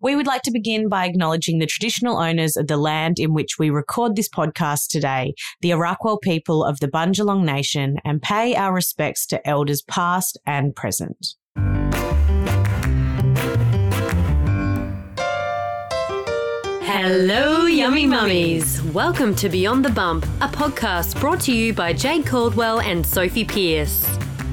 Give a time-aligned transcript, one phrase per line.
[0.00, 3.58] We would like to begin by acknowledging the traditional owners of the land in which
[3.58, 8.72] we record this podcast today, the Arakwal people of the Bundjalung Nation, and pay our
[8.72, 11.34] respects to elders past and present.
[16.84, 18.80] Hello, yummy mummies.
[18.94, 23.44] Welcome to Beyond the Bump, a podcast brought to you by Jade Caldwell and Sophie
[23.44, 24.06] Pierce.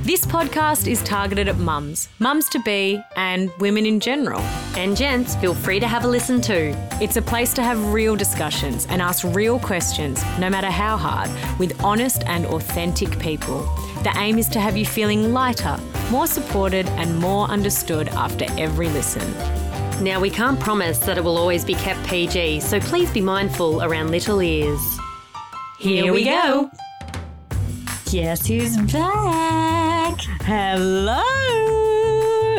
[0.05, 4.39] This podcast is targeted at mums, mums to be, and women in general.
[4.77, 6.75] And gents, feel free to have a listen too.
[7.01, 11.31] It's a place to have real discussions and ask real questions, no matter how hard,
[11.57, 13.63] with honest and authentic people.
[14.03, 15.75] The aim is to have you feeling lighter,
[16.11, 19.33] more supported, and more understood after every listen.
[20.03, 23.81] Now, we can't promise that it will always be kept PG, so please be mindful
[23.81, 24.99] around little ears.
[25.79, 26.69] Here we go.
[28.11, 30.19] Guess who's back?
[30.43, 31.23] Hello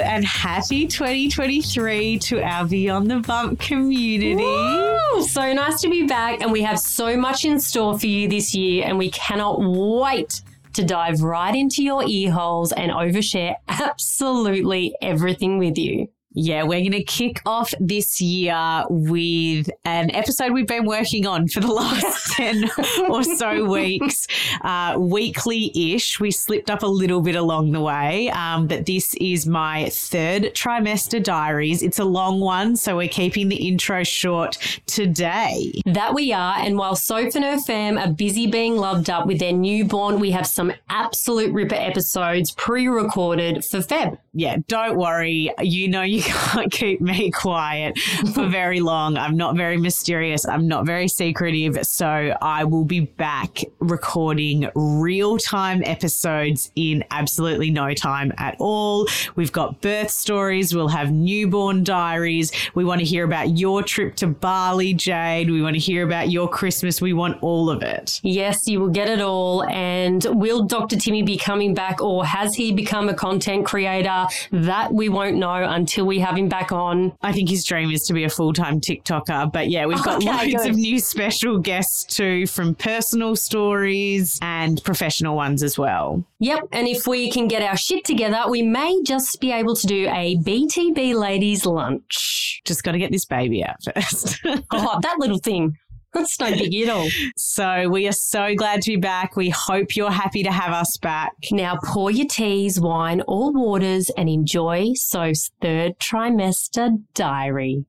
[0.03, 4.35] and happy 2023 to our Beyond the Bump community.
[4.35, 5.23] Woo!
[5.23, 8.55] So nice to be back, and we have so much in store for you this
[8.55, 14.95] year, and we cannot wait to dive right into your ear holes and overshare absolutely
[15.01, 16.09] everything with you.
[16.39, 21.49] Yeah, we're going to kick off this year with an episode we've been working on
[21.49, 22.71] for the last 10
[23.09, 24.27] or so weeks,
[24.61, 26.21] uh, weekly ish.
[26.21, 30.53] We slipped up a little bit along the way, um, but this is my third
[30.53, 31.83] trimester diaries.
[31.83, 35.73] It's a long one, so we're keeping the intro short today.
[35.87, 36.57] That we are.
[36.59, 40.33] And while Soph and her fam are busy being loved up with their newborn, we
[40.33, 44.19] have some absolute ripper episodes pre recorded for Feb.
[44.35, 45.51] Yeah, don't worry.
[45.63, 47.99] You know, you can't keep me quiet
[48.35, 49.17] for very long.
[49.17, 50.47] I'm not very mysterious.
[50.47, 51.87] I'm not very secretive.
[51.87, 59.07] So I will be back recording real time episodes in absolutely no time at all.
[59.37, 60.75] We've got birth stories.
[60.75, 62.53] We'll have newborn diaries.
[62.75, 65.51] We want to hear about your trip to Bali, Jade.
[65.51, 67.01] We want to hear about your Christmas.
[67.01, 68.21] We want all of it.
[68.23, 69.65] Yes, you will get it all.
[69.65, 70.97] And will Dr.
[70.97, 74.27] Timmy be coming back or has he become a content creator?
[74.51, 77.13] That we won't know until we have him back on.
[77.23, 79.53] I think his dream is to be a full time TikToker.
[79.53, 80.71] But yeah, we've got Okay, loads good.
[80.71, 86.25] of new special guests too from personal stories and professional ones as well.
[86.41, 86.69] Yep.
[86.73, 90.09] And if we can get our shit together, we may just be able to do
[90.09, 92.61] a BTB ladies lunch.
[92.65, 94.41] Just got to get this baby out first.
[94.73, 95.77] Oh, that little thing.
[96.17, 97.09] That's no big at all.
[97.37, 99.37] so we are so glad to be back.
[99.37, 101.33] We hope you're happy to have us back.
[101.51, 107.85] Now pour your teas, wine, or waters and enjoy Soph's third trimester diary.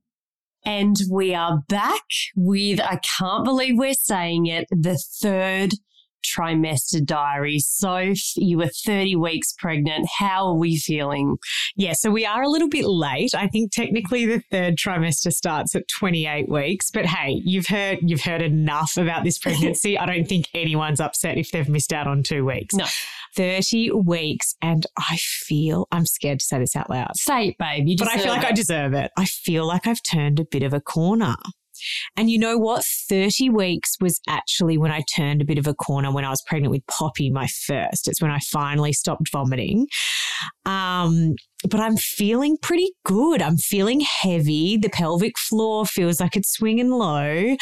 [0.65, 2.01] And we are back
[2.35, 5.75] with, I can't believe we're saying it, the third
[6.35, 7.59] trimester diary.
[7.59, 10.07] So you were 30 weeks pregnant.
[10.17, 11.37] How are we feeling?
[11.75, 13.33] Yeah, so we are a little bit late.
[13.35, 18.23] I think technically the third trimester starts at 28 weeks, but hey, you've heard you've
[18.23, 19.97] heard enough about this pregnancy.
[19.97, 22.75] I don't think anyone's upset if they've missed out on 2 weeks.
[22.75, 22.85] No.
[23.35, 27.11] 30 weeks and I feel I'm scared to say this out loud.
[27.15, 27.87] Say it, babe.
[27.87, 29.11] You But I feel like I deserve it.
[29.17, 31.35] I feel like I've turned a bit of a corner.
[32.15, 32.83] And you know what?
[33.09, 36.43] 30 weeks was actually when I turned a bit of a corner when I was
[36.45, 38.07] pregnant with Poppy, my first.
[38.07, 39.87] It's when I finally stopped vomiting.
[40.65, 41.35] Um,
[41.69, 43.41] but I'm feeling pretty good.
[43.41, 44.77] I'm feeling heavy.
[44.77, 47.55] The pelvic floor feels like it's swinging low.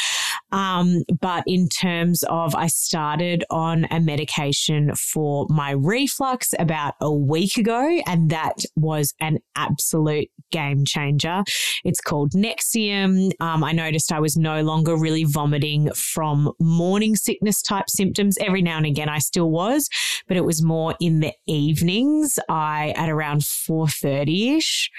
[0.52, 7.12] Um, but in terms of, I started on a medication for my reflux about a
[7.12, 11.42] week ago, and that was an absolute game changer.
[11.84, 13.32] It's called Nexium.
[13.40, 18.36] Um, I noticed I was no longer really vomiting from morning sickness type symptoms.
[18.40, 19.88] Every now and again, I still was,
[20.28, 22.38] but it was more in the evenings.
[22.48, 24.90] I at around four thirty ish.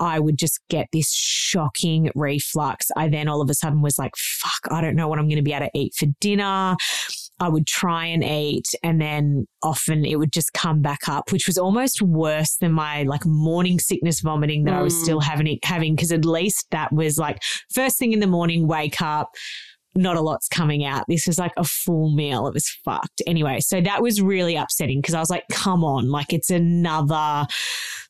[0.00, 2.88] I would just get this shocking reflux.
[2.96, 5.36] I then all of a sudden was like, fuck, I don't know what I'm going
[5.36, 6.74] to be able to eat for dinner.
[7.40, 11.46] I would try and eat and then often it would just come back up, which
[11.46, 15.02] was almost worse than my like morning sickness vomiting that I was Mm.
[15.02, 17.40] still having having because at least that was like
[17.72, 19.30] first thing in the morning, wake up,
[19.96, 21.04] not a lot's coming out.
[21.08, 22.48] This was like a full meal.
[22.48, 23.22] It was fucked.
[23.28, 27.46] Anyway, so that was really upsetting because I was like, come on, like it's another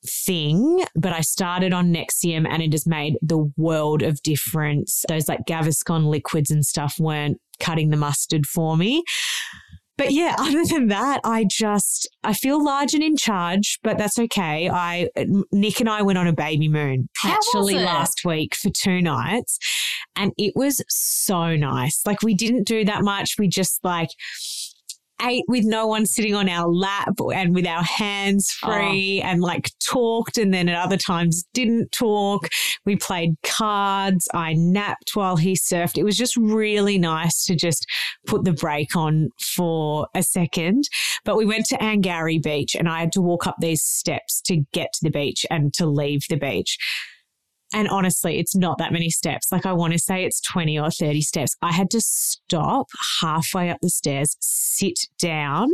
[0.06, 0.84] thing.
[0.94, 5.04] But I started on Nexium and it has made the world of difference.
[5.08, 9.02] Those like Gaviscon liquids and stuff weren't cutting the mustard for me.
[9.96, 14.18] But yeah, other than that, I just I feel large and in charge, but that's
[14.18, 14.68] okay.
[14.68, 15.08] I
[15.52, 19.58] Nick and I went on a baby moon How actually last week for two nights,
[20.16, 22.00] and it was so nice.
[22.04, 23.36] Like we didn't do that much.
[23.38, 24.10] We just like
[25.22, 28.68] ate with no one sitting on our lap and with our hands oh.
[28.68, 29.28] free oh.
[29.28, 32.48] and like talked and then at other times didn't talk.
[32.84, 34.28] We played cards.
[34.34, 35.98] I napped while he surfed.
[35.98, 37.86] It was just really nice to just
[38.26, 40.84] put the brake on for a second.
[41.24, 44.62] But we went to Angourie Beach and I had to walk up these steps to
[44.72, 46.76] get to the beach and to leave the beach.
[47.72, 49.50] And honestly, it's not that many steps.
[49.50, 51.56] Like I want to say it's 20 or 30 steps.
[51.62, 52.86] I had to stop
[53.20, 55.70] halfway up the stairs, sit down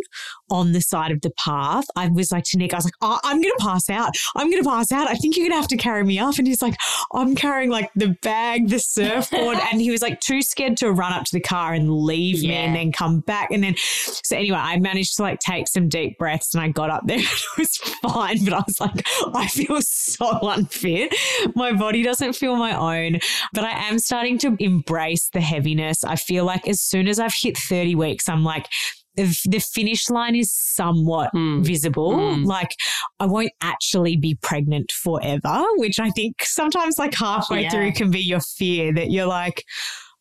[0.50, 1.84] on the side of the path.
[1.96, 4.14] I was like to Nick, I was like, oh, I'm going to pass out.
[4.36, 5.08] I'm going to pass out.
[5.08, 6.38] I think you're going to have to carry me up.
[6.38, 6.76] And he's like,
[7.12, 9.58] I'm carrying like the bag, the surfboard.
[9.72, 12.48] and he was like too scared to run up to the car and leave yeah.
[12.48, 13.50] me and then come back.
[13.50, 16.90] And then, so anyway, I managed to like take some deep breaths and I got
[16.90, 17.18] up there.
[17.20, 18.44] it was fine.
[18.44, 21.14] But I was like, I feel so unfit.
[21.54, 23.18] My body doesn't feel my own,
[23.52, 26.04] but I am starting to embrace the heaviness.
[26.04, 28.68] I feel like as soon as I've hit 30 weeks, I'm like,
[29.16, 31.64] the finish line is somewhat mm.
[31.64, 32.12] visible.
[32.12, 32.46] Mm.
[32.46, 32.70] Like
[33.18, 37.70] I won't actually be pregnant forever, which I think sometimes like halfway yeah.
[37.70, 39.64] through can be your fear that you're like,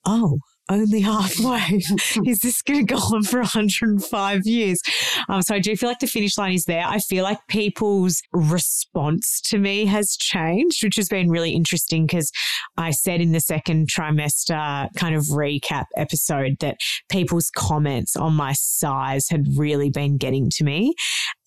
[0.05, 0.39] oh,
[0.69, 1.81] only halfway.
[2.25, 4.81] is this going to go on for 105 years?
[5.27, 6.83] Um, so I do feel like the finish line is there.
[6.85, 12.31] I feel like people's response to me has changed, which has been really interesting because
[12.77, 16.77] I said in the second trimester kind of recap episode that
[17.09, 20.93] people's comments on my size had really been getting to me.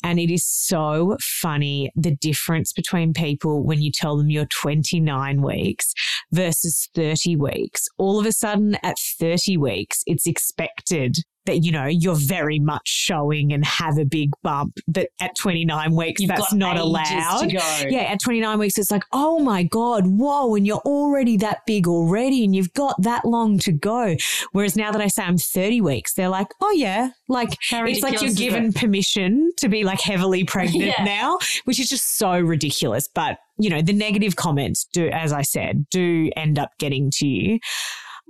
[0.02, 5.43] And it is so funny the difference between people when you tell them you're 29
[5.43, 5.93] weeks
[6.32, 7.87] versus 30 weeks.
[7.99, 12.87] All of a sudden, at 30 weeks, it's expected that, you know, you're very much
[12.87, 14.79] showing and have a big bump.
[14.87, 17.53] But at 29 weeks, You've that's not allowed.
[17.53, 21.87] Yeah, at 29 weeks, it's like, oh my God, whoa, and you're already that big
[21.89, 24.17] already and you've got that long to go.
[24.53, 28.21] Whereas now that I say I'm 30 weeks, they're like, oh yeah, like it's like
[28.21, 31.05] you're given permission to be like heavily pregnant yeah.
[31.05, 33.09] now, which is just so ridiculous.
[33.09, 37.27] But, you know, the negative comments do, as I said, do end up getting to
[37.27, 37.59] you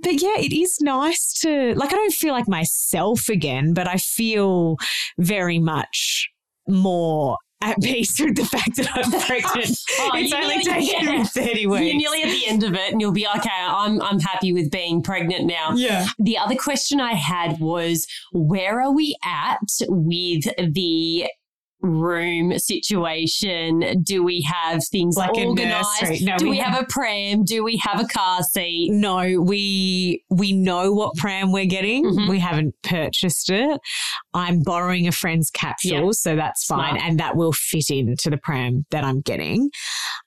[0.01, 3.97] but yeah, it is nice to like I don't feel like myself again, but I
[3.97, 4.77] feel
[5.17, 6.29] very much
[6.67, 9.77] more at peace with the fact that I'm pregnant.
[9.99, 11.17] oh, it's only taken yeah.
[11.19, 11.85] me 30 weeks.
[11.85, 14.69] You're nearly at the end of it and you'll be okay, I'm I'm happy with
[14.69, 15.71] being pregnant now.
[15.73, 16.07] Yeah.
[16.19, 20.43] The other question I had was where are we at with
[20.73, 21.27] the
[21.83, 24.01] room situation?
[24.03, 26.23] Do we have things like organized?
[26.23, 27.43] No, Do we, have, have, a pram?
[27.43, 28.91] Do we have a car seat?
[28.91, 32.05] No, we we know what pram we're getting.
[32.05, 32.29] Mm-hmm.
[32.29, 33.79] We haven't purchased it.
[34.33, 36.13] I'm borrowing a friend's capsule, yep.
[36.13, 37.01] so that's fine, Smart.
[37.01, 39.69] and that will fit into the pram that I'm getting.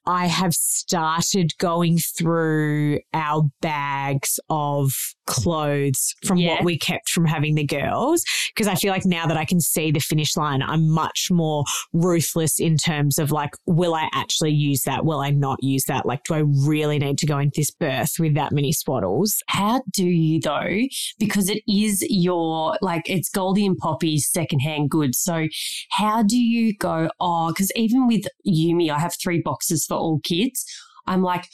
[0.06, 4.92] I have started going through our bags of
[5.26, 6.54] clothes from yeah.
[6.54, 8.24] what we kept from having the girls
[8.54, 11.64] because I feel like now that I can see the finish line, I'm much more
[11.92, 15.04] ruthless in terms of like, will I actually use that?
[15.04, 16.06] Will I not use that?
[16.06, 19.38] Like, do I really need to go into this birth with that many swaddles?
[19.48, 20.78] How do you though?
[21.18, 25.18] Because it is your, like, it's Goldie and Poppy's secondhand goods.
[25.18, 25.48] So
[25.90, 30.20] how do you go, oh, because even with Yumi, I have three boxes for all
[30.24, 30.64] kids.
[31.06, 31.46] I'm like,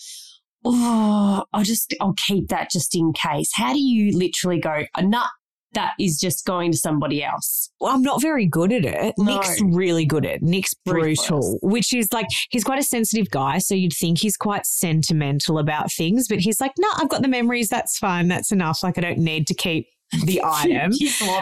[0.64, 3.50] oh, I'll just, I'll keep that just in case.
[3.54, 5.26] How do you literally go, nah,
[5.74, 7.70] that is just going to somebody else.
[7.80, 9.14] Well, I'm not very good at it.
[9.18, 9.36] No.
[9.36, 10.42] Nick's really good at it.
[10.42, 14.66] Nick's brutal, which is like he's quite a sensitive guy, so you'd think he's quite
[14.66, 17.68] sentimental about things, but he's like, "No, nah, I've got the memories.
[17.68, 18.28] That's fine.
[18.28, 18.82] That's enough.
[18.82, 19.86] Like I don't need to keep
[20.24, 20.92] the item.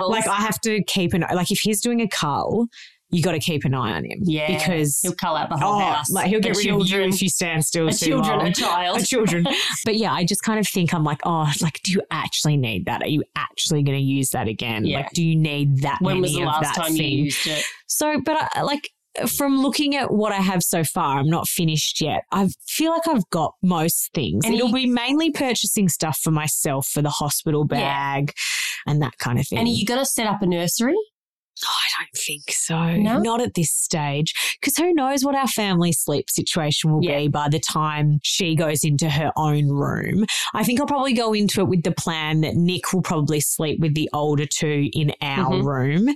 [0.08, 2.66] like I have to keep an like if he's doing a cull,
[3.10, 4.20] you got to keep an eye on him.
[4.22, 6.10] Yeah, because he'll cull out the whole oh, house.
[6.10, 7.88] Like he'll get rid of you if you stand still.
[7.88, 8.48] A children, long.
[8.48, 9.46] a child, a children.
[9.84, 12.86] but yeah, I just kind of think I'm like, oh, like, do you actually need
[12.86, 13.02] that?
[13.02, 14.84] Are you actually going to use that again?
[14.84, 14.98] Yeah.
[14.98, 15.98] Like, do you need that?
[16.00, 17.12] When was the last time thing?
[17.12, 17.64] you used it?
[17.86, 18.90] So, but I, like
[19.28, 22.22] from looking at what I have so far, I'm not finished yet.
[22.30, 24.44] I feel like I've got most things.
[24.44, 28.92] And It'll be mainly purchasing stuff for myself for the hospital bag yeah.
[28.92, 29.58] and that kind of thing.
[29.58, 30.96] And are you going to set up a nursery?
[31.64, 32.96] Oh, I don't think so.
[32.96, 33.18] No?
[33.18, 34.32] Not at this stage.
[34.60, 37.18] Because who knows what our family sleep situation will yeah.
[37.18, 40.24] be by the time she goes into her own room.
[40.54, 43.80] I think I'll probably go into it with the plan that Nick will probably sleep
[43.80, 45.66] with the older two in our mm-hmm.
[45.66, 46.14] room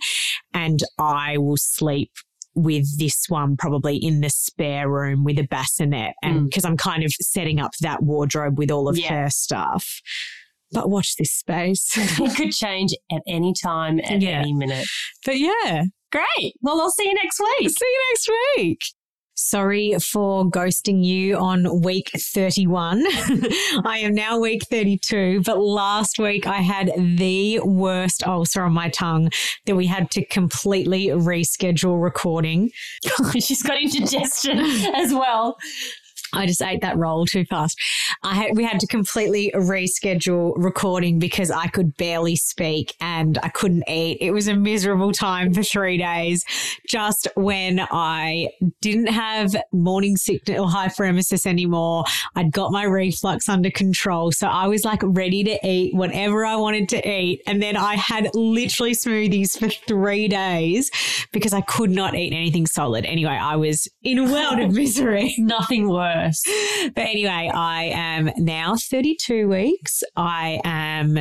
[0.53, 2.11] and I will sleep
[2.55, 6.71] with this one probably in the spare room with a bassinet and because mm.
[6.71, 9.25] I'm kind of setting up that wardrobe with all of yeah.
[9.25, 10.01] her stuff.
[10.75, 11.93] But watch this space.
[11.97, 14.41] it could change at any time, at yeah.
[14.41, 14.87] any minute.
[15.25, 15.85] But yeah.
[16.13, 16.55] Great.
[16.61, 17.71] Well, I'll see you next week.
[17.71, 18.81] See you next week.
[19.37, 23.03] Sorry for ghosting you on week 31.
[23.85, 28.91] I am now week 32, but last week I had the worst ulcer on my
[28.91, 29.31] tongue
[29.67, 32.71] that we had to completely reschedule recording.
[33.33, 34.61] She's got indigestion
[34.95, 35.57] as well.
[36.35, 37.79] I just ate that roll too fast.
[38.23, 43.49] I had, we had to completely reschedule recording because I could barely speak and I
[43.49, 44.19] couldn't eat.
[44.21, 46.45] It was a miserable time for three days.
[46.89, 48.49] Just when I
[48.81, 54.33] didn't have morning sickness or hyperemesis anymore, I'd got my reflux under control.
[54.33, 57.43] So I was like ready to eat whatever I wanted to eat.
[57.47, 60.91] And then I had literally smoothies for three days
[61.33, 63.05] because I could not eat anything solid.
[63.05, 65.35] Anyway, I was in a world of misery.
[65.39, 66.24] Nothing worse.
[66.95, 70.03] But anyway, I am now 32 weeks.
[70.17, 71.19] I am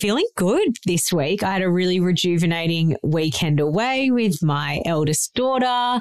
[0.00, 1.42] feeling good this week.
[1.42, 6.00] I had a really rejuvenating weekend away with my eldest daughter.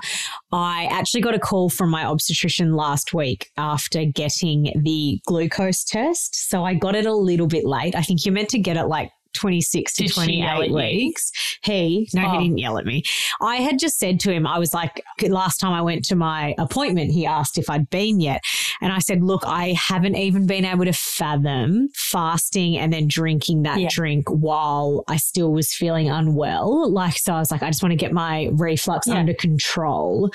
[0.51, 6.49] I actually got a call from my obstetrician last week after getting the glucose test.
[6.49, 7.95] So I got it a little bit late.
[7.95, 11.31] I think you're meant to get it like 26 to Did yell 28 weeks.
[11.63, 12.31] He, no, Oh.
[12.31, 13.03] he didn't yell at me.
[13.41, 16.55] I had just said to him, I was like, last time I went to my
[16.57, 18.41] appointment, he asked if I'd been yet.
[18.81, 23.63] And I said, look, I haven't even been able to fathom fasting and then drinking
[23.63, 23.87] that Yeah.
[23.91, 26.91] drink while I still was feeling unwell.
[26.91, 29.15] Like, so I was like, I just want to get my reflux Yeah.
[29.15, 30.31] under control.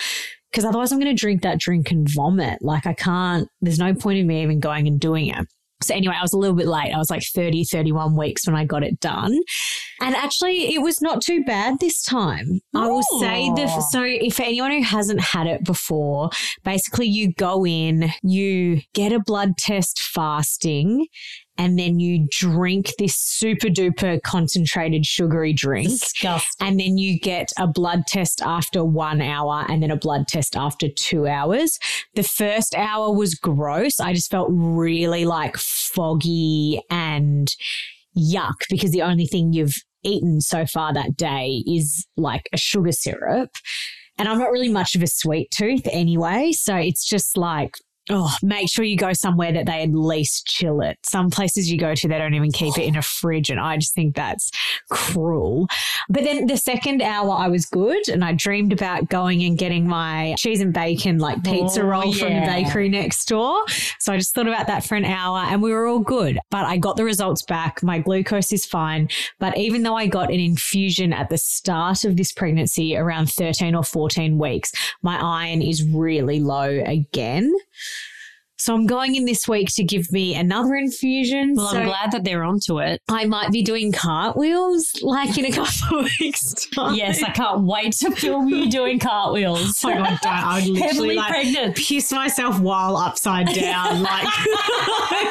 [0.53, 2.62] Because otherwise, I'm going to drink that drink and vomit.
[2.62, 5.47] Like, I can't, there's no point in me even going and doing it.
[5.83, 6.92] So anyway, I was a little bit late.
[6.92, 9.38] I was like 30, 31 weeks when I got it done.
[10.00, 12.61] And actually, it was not too bad this time.
[12.75, 13.87] I will say the Oh.
[13.90, 16.30] so if anyone who hasn't had it before,
[16.64, 21.06] basically you go in, you get a blood test fasting,
[21.59, 25.89] and then you drink this super duper concentrated sugary drink.
[25.89, 26.67] Disgusting.
[26.67, 30.57] And then you get a blood test after one hour and then a blood test
[30.57, 31.79] after two hours.
[32.15, 34.01] The first hour was gross.
[34.01, 37.49] I just felt really like foggy and
[38.17, 42.93] yuck because the only thing you've eaten so far that day is like a sugar
[42.93, 43.51] syrup.
[44.19, 46.53] And I'm not really much of a sweet tooth anyway.
[46.53, 47.75] So it's just like,
[48.11, 50.99] oh, make sure you go somewhere that they at least chill it.
[51.05, 53.51] Some places you go to, they don't even keep it in a fridge.
[53.51, 54.51] And I just think that's
[54.91, 55.67] cruel.
[56.09, 58.09] But then the second hour, I was good.
[58.09, 62.13] And I dreamed about going and getting my cheese and bacon, like pizza Oh, roll
[62.13, 63.65] from the bakery next door.
[63.99, 66.39] So I just thought about that for an hour and we were all good.
[66.51, 67.83] But I got the results back.
[67.83, 69.09] My glucose is fine.
[69.39, 73.75] But even though I got an infusion at the start of this pregnancy around 13
[73.75, 74.73] or 14 weeks,
[75.03, 77.53] my iron is really low again.
[78.66, 81.54] So I'm going in this week to give me another infusion.
[81.54, 83.00] Well, so I'm glad that they're onto it.
[83.06, 86.96] I might be doing cartwheels like in a couple of weeks' time.
[86.96, 89.80] Yes, I can't wait to film you doing cartwheels.
[89.87, 90.44] Oh my God.
[90.44, 91.76] I would literally like pregnant.
[91.76, 94.02] piss myself while upside down.
[94.06, 94.26] Like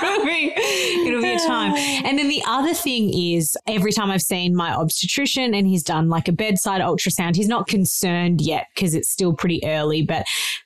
[0.03, 1.75] it'll be it'll be a time.
[2.05, 6.07] And then the other thing is every time I've seen my obstetrician and he's done
[6.07, 10.25] like a bedside ultrasound, he's not concerned yet because it's still pretty early, but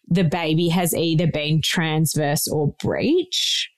[0.09, 3.69] the baby has either been transverse or breech.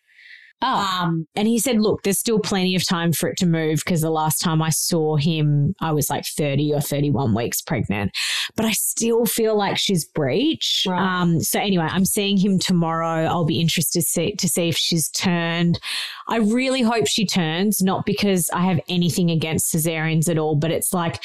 [0.63, 3.81] Oh, Um, and he said, look, there's still plenty of time for it to move
[3.83, 8.11] because the last time I saw him, I was like 30 or 31 weeks pregnant,
[8.55, 10.83] but I still feel like she's breech.
[10.87, 11.01] Right.
[11.01, 13.25] Um, so anyway, I'm seeing him tomorrow.
[13.25, 15.79] I'll be interested to see, to see if she's turned.
[16.27, 20.69] I really hope she turns, not because I have anything against cesareans at all, but
[20.69, 21.23] it's like,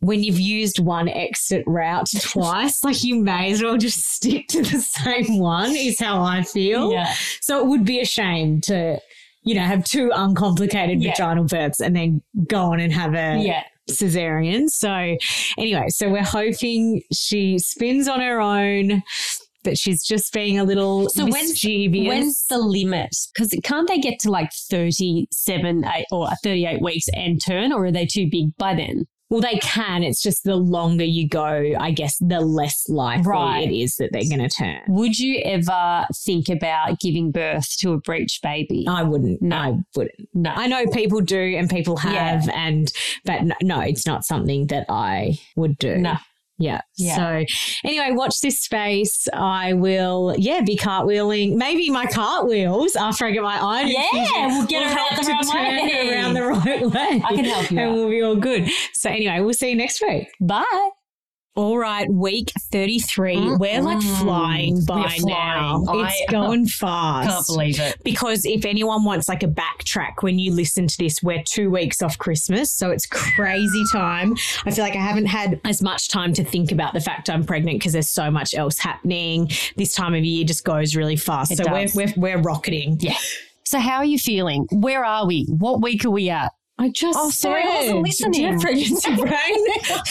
[0.00, 4.62] when you've used one exit route twice, like you may as well just stick to
[4.62, 6.92] the same one, is how I feel.
[6.92, 7.12] yeah.
[7.40, 9.00] So it would be a shame to,
[9.42, 11.10] you know, have two uncomplicated Yeah.
[11.12, 13.62] vaginal births and then go on and have a Yeah.
[13.90, 14.68] cesarean.
[14.68, 15.16] So
[15.58, 19.02] anyway, so we're hoping she spins on her own,
[19.64, 22.06] that she's just being a little So when's- mischievous.
[22.06, 23.10] When's the limit?
[23.34, 27.90] Because can't they get to like 37 eight, or 38 weeks and turn, or are
[27.92, 29.06] they too big by then?
[29.30, 30.02] Well, they can.
[30.02, 33.68] It's just the longer you go, I guess, the less likely Right.
[33.70, 34.80] it is that they're going to turn.
[34.88, 38.86] Would you ever think about giving birth to a breech baby?
[38.88, 39.42] I wouldn't.
[39.42, 39.56] No.
[39.56, 40.28] I wouldn't.
[40.34, 40.50] no.
[40.50, 42.10] I know people do and people Yeah.
[42.10, 42.92] have, and
[43.24, 45.96] but no, no, it's not something that I would do.
[45.98, 46.14] No.
[46.58, 46.80] Yeah.
[46.96, 47.16] Yeah.
[47.16, 47.44] So
[47.88, 49.28] anyway, watch this space.
[49.32, 51.54] I will, yeah, be cartwheeling.
[51.54, 53.88] Maybe my cartwheels after I get my iron.
[53.88, 56.10] Yeah, we'll get will her out help the right turn way.
[56.12, 57.22] around the right way.
[57.24, 57.94] I can help you and out.
[57.94, 58.68] we'll be all good.
[58.94, 60.28] So anyway, we'll see you next week.
[60.40, 60.90] Bye.
[61.58, 63.34] All right, week 33.
[63.34, 65.82] Mm, We're like flying by We're now.
[65.88, 67.28] It's I- going fast.
[67.28, 67.96] Can't believe it.
[68.04, 72.00] because if anyone wants like a backtrack when you listen to this, we're two weeks
[72.00, 72.70] off Christmas.
[72.70, 74.36] So it's crazy time.
[74.66, 77.42] I feel like I haven't had as much time to think about the fact I'm
[77.42, 79.50] pregnant because there's so much else happening.
[79.74, 81.50] This time of year just goes really fast.
[81.50, 82.98] It so we're, we're, we're rocketing.
[83.00, 83.16] Yeah.
[83.64, 84.68] So how are you feeling?
[84.70, 85.44] Where are we?
[85.48, 86.52] What week are we at?
[86.80, 88.30] I just Oh, sorry, I wasn't listening.
[88.32, 89.26] Do you have pregnancy brain?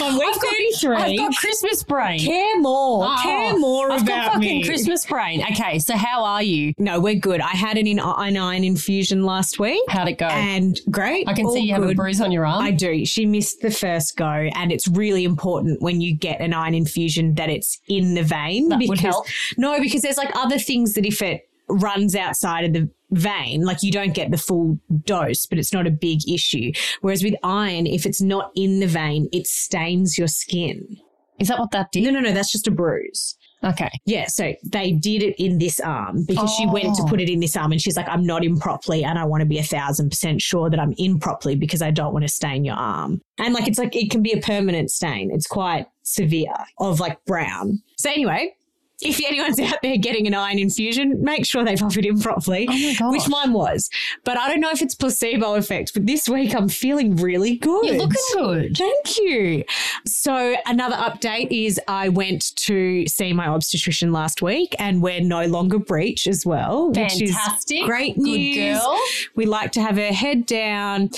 [0.02, 0.96] On week I've got- 33.
[0.98, 2.20] I've got Christmas brain.
[2.20, 3.06] care more.
[3.08, 4.64] Oh, care more I've about got fucking me.
[4.66, 5.42] Christmas brain.
[5.52, 6.74] Okay, so how are you?
[6.78, 7.40] No, we're good.
[7.40, 10.26] I had an in- an iron infusion last week How'd it go?
[10.28, 11.28] and great.
[11.30, 11.96] I can see you have a good.
[11.98, 12.62] bruise on your arm.
[12.64, 13.06] I do.
[13.06, 17.36] She missed the first go, and it's really important when you get an iron infusion
[17.36, 18.68] that it's in the vein.
[18.70, 19.26] That would help.
[19.58, 23.84] No, because there's like other things that if it runs outside of the vein, like
[23.84, 26.72] you don't get the full dose, but it's not a big issue.
[27.02, 30.98] Whereas with iron, if it's not in the vein, it stains your skin.
[31.40, 32.04] Is that what that did?
[32.04, 33.36] No, no, no, that's just a bruise.
[33.64, 33.90] Okay.
[34.06, 37.08] Yeah, so they did it in this arm because she went to Oh.
[37.08, 39.42] put it in this arm and she's like, I'm not in properly and I want
[39.42, 42.30] to be a thousand percent sure that I'm in properly because I don't want to
[42.30, 43.20] stain your arm.
[43.40, 45.32] And like, it's like, it can be a permanent stain.
[45.32, 47.82] It's quite severe of like brown.
[47.98, 48.54] So anyway,
[49.02, 52.68] if anyone's out there getting an iron infusion, make sure they pop it in properly.
[52.70, 53.10] Oh my.
[53.10, 53.90] Which mine was.
[54.24, 57.86] But I don't know if it's placebo effect, but this week I'm feeling really good.
[57.86, 58.78] You're looking good.
[58.78, 59.64] Thank you.
[60.06, 65.46] So, another update is I went to see my obstetrician last week and we're no
[65.46, 67.86] longer breech as well, which is Fantastic.
[67.86, 68.80] great Good news.
[68.80, 69.00] girl.
[69.36, 71.12] We like to have her head down.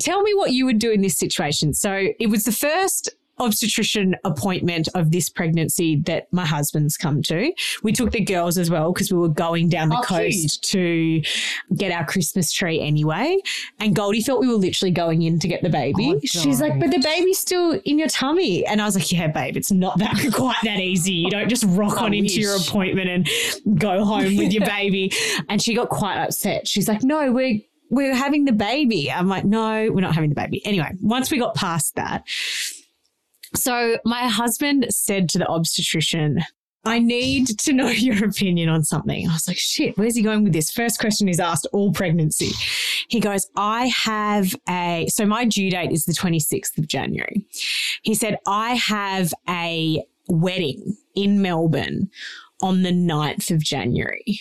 [0.00, 1.74] Tell me what you would do in this situation.
[1.74, 7.52] So, it was the first obstetrician appointment of this pregnancy that my husband's come to.
[7.82, 11.22] We took the girls as well because we were going down the Oh, coast to
[11.76, 13.38] get our Christmas tree anyway.
[13.80, 16.14] And Goldie thought we were literally going in to get the baby.
[16.16, 18.66] Oh, She's like, but the baby's still in your tummy.
[18.66, 21.12] And I was like, yeah, babe, it's not that quite that easy.
[21.12, 23.08] You don't just rock I on into your appointment
[23.64, 25.12] and go home with your baby.
[25.48, 26.68] And she got quite upset.
[26.68, 27.60] She's like, no, we're
[27.90, 29.10] we're having the baby.
[29.12, 30.64] I'm like, no, we're not having the baby.
[30.66, 32.24] Anyway, once we got past that,
[33.54, 36.44] so my husband said to the obstetrician,
[36.84, 39.28] I need to know your opinion on something.
[39.28, 40.70] I was like, shit, where's he going with this?
[40.70, 42.50] First question he's asked all pregnancy.
[43.08, 47.46] He goes, I have a, so my due date is the 26th of January.
[48.02, 52.10] He said, I have a wedding in Melbourne
[52.60, 54.40] on the 9th of January.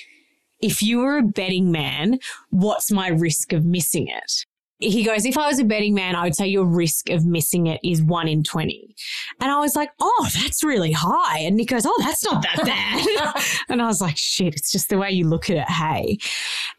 [0.62, 4.46] If you were a betting man, what's my risk of missing it?
[4.84, 7.68] He goes, if I was a betting man, I would say your risk of missing
[7.68, 8.96] it is one in 20.
[9.40, 11.40] And I was like, oh, that's really high.
[11.40, 13.44] And Nick goes, oh, that's not that bad.
[13.70, 15.70] and I was like, shit, it's just the way you look at it.
[15.70, 16.18] Hey.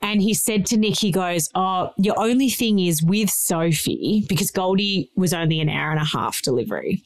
[0.02, 4.50] And he said to Nick, he goes, oh, your only thing is with Sophie, because
[4.50, 7.02] Goldie was only an hour and a half delivery.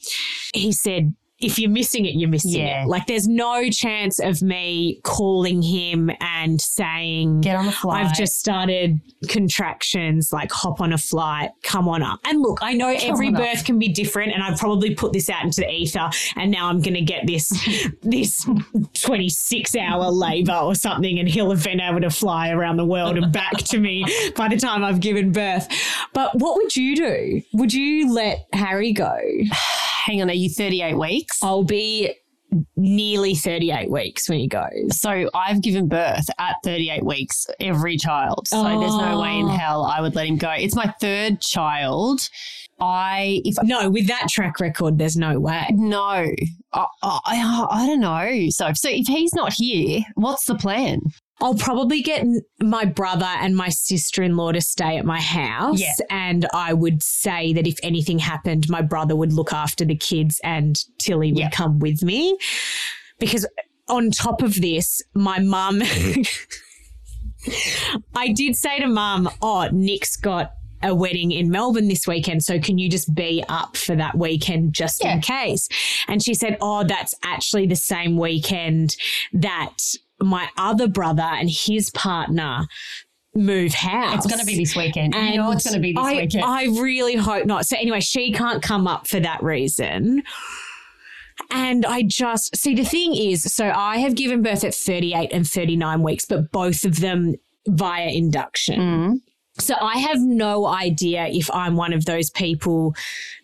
[0.53, 2.83] He said, if you're missing it, you're missing Yeah.
[2.83, 2.87] it.
[2.87, 8.05] Like there's no chance of me calling him and saying, Get on the flight.
[8.05, 8.99] I've just started
[9.29, 12.19] contractions, like hop on a flight, come on up.
[12.25, 13.41] And look, I know every on up.
[13.41, 16.67] birth can be different, and I've probably put this out into the ether, and now
[16.69, 17.49] I'm gonna get this
[18.01, 18.45] this
[19.01, 23.17] 26 hour labor or something, and he'll have been able to fly around the world
[23.17, 25.67] and back to me by the time I've given birth.
[26.13, 27.41] But what would you do?
[27.53, 29.17] Would you let Harry go?
[30.09, 31.37] Hang on, are you 38 weeks?
[31.43, 32.15] I'll be
[32.75, 34.99] nearly 38 weeks when he goes.
[34.99, 38.47] So I've given birth at 38 weeks every child.
[38.47, 39.49] So there's no way in Oh.
[39.49, 40.49] hell I would let him go.
[40.49, 42.27] It's my third child.
[42.79, 45.67] I if No, with that track record, there's no way.
[45.73, 45.99] no,
[46.73, 48.47] I, I, I don't know.
[48.49, 51.01] So so if he's not here, what's the plan?
[51.41, 52.25] I'll probably get
[52.59, 55.79] my brother and my sister in law to stay at my house.
[55.79, 55.93] Yeah.
[56.09, 60.41] And I would say that if anything happened, my brother would look after the kids
[60.43, 61.49] and Tilly would Yeah.
[61.49, 62.37] come with me.
[63.19, 63.45] Because
[63.87, 65.81] on top of this, my mum,
[68.15, 72.43] I did say to mum, oh, Nick's got a wedding in Melbourne this weekend.
[72.43, 75.15] So can you just be up for that weekend just Yeah.
[75.15, 75.67] in case?
[76.07, 78.95] And she said, oh, that's actually the same weekend
[79.33, 79.77] that
[80.21, 82.67] my other brother and his partner
[83.35, 84.15] move house.
[84.15, 85.13] It's going to be this weekend.
[85.15, 86.43] you know it's going to be this I, weekend.
[86.43, 87.65] I really hope not.
[87.65, 90.23] So anyway, she can't come up for that reason.
[91.51, 95.47] And I just see the thing is, so I have given birth at 38 and
[95.47, 97.35] 39 weeks, but both of them
[97.67, 98.79] via induction.
[98.79, 99.21] Mm.
[99.59, 102.95] So I have no idea if I'm one of those people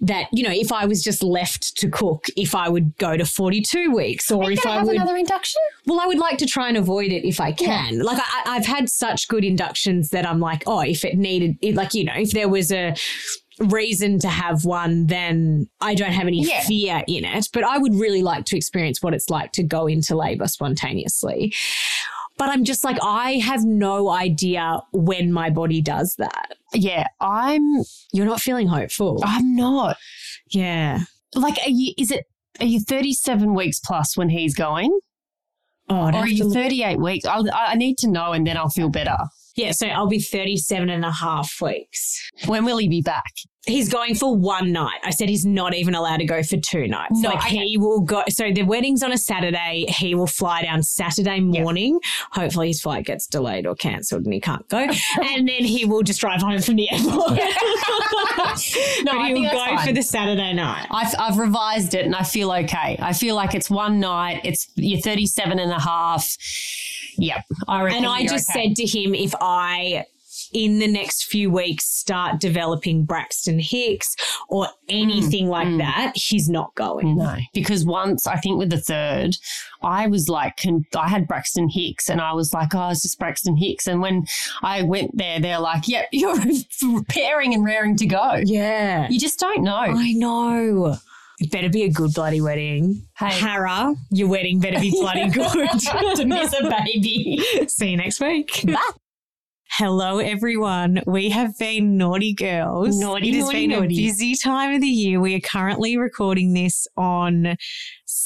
[0.02, 3.26] that, you know, if I was just left to cook, if I would go to
[3.26, 4.96] 42 weeks or if I have would.
[4.96, 5.62] another induction.
[5.86, 8.00] Well, I would like to try and avoid it if I can.
[8.00, 11.76] Like I, I've had such good inductions that I'm like, oh, if it needed, it,
[11.76, 12.96] like you know, if there was a
[13.60, 16.62] reason to have one, then I don't have any Yeah.
[16.62, 17.48] fear in it.
[17.54, 21.54] But I would really like to experience what it's like to go into labor spontaneously.
[22.38, 26.56] But I'm just like, I have no idea when my body does that.
[26.74, 27.62] Yeah, I'm.
[28.12, 29.22] You're not feeling hopeful.
[29.24, 29.96] I'm not.
[30.52, 31.00] yeah.
[31.34, 31.94] Like, are you?
[31.98, 32.26] Is it?
[32.60, 34.98] Are you 37 weeks plus when he's going,
[35.90, 37.26] Oh, I'd or are you look- 38 weeks?
[37.26, 39.18] I'll, I I need to know, and then I'll feel better.
[39.56, 39.72] yeah.
[39.72, 42.20] So I'll be 37 and a half weeks.
[42.48, 43.32] When will he be back?
[43.66, 45.00] He's going for one night.
[45.04, 47.20] I said he's not even allowed to go for two nights.
[47.20, 47.66] No, like okay.
[47.66, 48.24] he will go.
[48.30, 49.86] So the wedding's on a Saturday.
[49.88, 52.00] He will fly down Saturday morning.
[52.32, 54.78] Hopefully his flight gets delayed or cancelled and he can't go.
[55.24, 57.40] and then he will just drive home from the airport.
[59.04, 59.88] No, but he will go fine.
[59.88, 60.88] for the Saturday night.
[60.90, 62.98] I've, I've revised it and I feel okay.
[63.00, 64.42] I feel like it's one night.
[64.44, 66.38] It's you're 37 and a half.
[67.18, 67.44] Yep.
[67.68, 68.68] I And I just okay.
[68.68, 70.06] said to him, if I
[70.56, 74.16] in the next few weeks start developing Braxton Hicks
[74.48, 75.80] or anything like mm.
[75.80, 77.18] that, he's not going.
[77.18, 79.36] No, because once I think with the third,
[79.84, 80.62] I was like,
[80.96, 83.86] I had Braxton Hicks, and I was like, oh, it's just Braxton Hicks.
[83.86, 84.26] And when
[84.64, 86.38] I went there, they're like, yep, you're
[86.80, 88.42] preparing and raring to go.
[88.46, 89.10] Yeah.
[89.10, 89.76] You just don't know.
[89.76, 90.98] I know.
[91.38, 93.02] It better be a good bloody wedding.
[93.18, 93.32] Hey.
[93.32, 95.70] Hara, your wedding better be bloody good.
[96.16, 97.44] to miss a baby.
[97.68, 98.64] See you next week.
[98.66, 98.92] Bye.
[99.78, 101.02] Hello, everyone.
[101.06, 102.98] We have been naughty girls.
[102.98, 105.20] Naughty, it has naughty, been a busy time of the year.
[105.20, 107.58] We are currently recording this on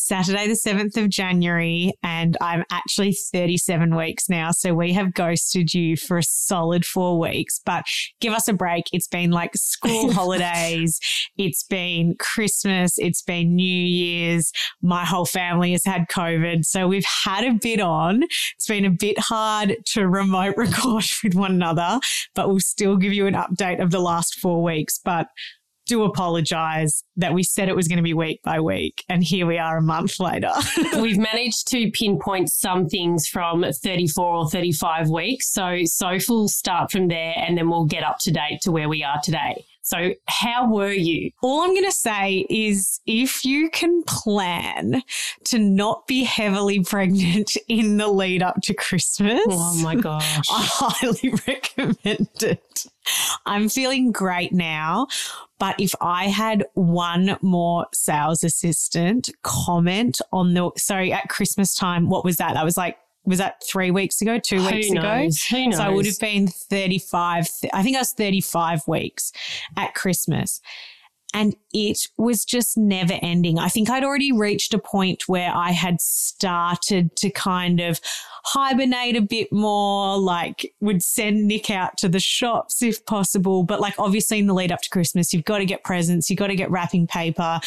[0.09, 4.49] Saturday, the 7th of January, and I'm actually 37 weeks now.
[4.49, 7.83] So we have ghosted you for a solid four weeks, but
[8.19, 8.85] give us a break.
[8.91, 10.99] It's been like school holidays,
[11.37, 14.51] it's been Christmas, it's been New Year's.
[14.81, 16.65] My whole family has had COVID.
[16.65, 18.23] So we've had a bit on.
[18.23, 21.99] It's been a bit hard to remote record with one another,
[22.33, 24.99] but we'll still give you an update of the last four weeks.
[25.05, 25.27] But
[25.89, 29.45] do apologize that we said it was going to be week by week, and here
[29.47, 30.53] we are a month later.
[31.01, 35.51] We've managed to pinpoint some things from 34 or 35 weeks.
[35.51, 38.87] So, Soph will start from there and then we'll get up to date to where
[38.87, 39.65] we are today.
[39.81, 41.31] So, how were you?
[41.41, 45.01] All I'm going to say is if you can plan
[45.45, 49.41] to not be heavily pregnant in the lead up to Christmas.
[49.47, 50.45] Oh my gosh.
[50.51, 52.85] I highly recommend it.
[53.45, 55.07] I'm feeling great now.
[55.59, 62.09] But if I had one more sales assistant comment on the, sorry, at Christmas time,
[62.09, 62.53] what was that?
[62.53, 65.01] That was like, was that three weeks ago, two weeks Who ago?
[65.01, 65.43] knows?
[65.43, 65.77] Who knows?
[65.77, 69.31] So I would have been 35, th- I think I was 35 weeks
[69.77, 70.61] at Christmas.
[71.33, 73.59] And it was just never ending.
[73.59, 78.01] I think I'd already reached a point where I had started to kind of
[78.43, 83.61] hibernate a bit more, like would send Nick out to the shops if possible.
[83.63, 86.39] But like obviously in the lead up to Christmas, you've got to get presents, you've
[86.39, 87.59] got to get wrapping paper.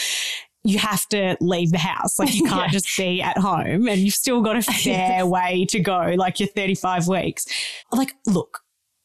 [0.64, 2.18] You have to leave the house.
[2.18, 2.78] Like you can't Yeah.
[2.78, 6.48] just be at home and you've still got a fair way to go, like you're
[6.48, 7.46] 35 weeks.
[7.92, 8.60] Like, look,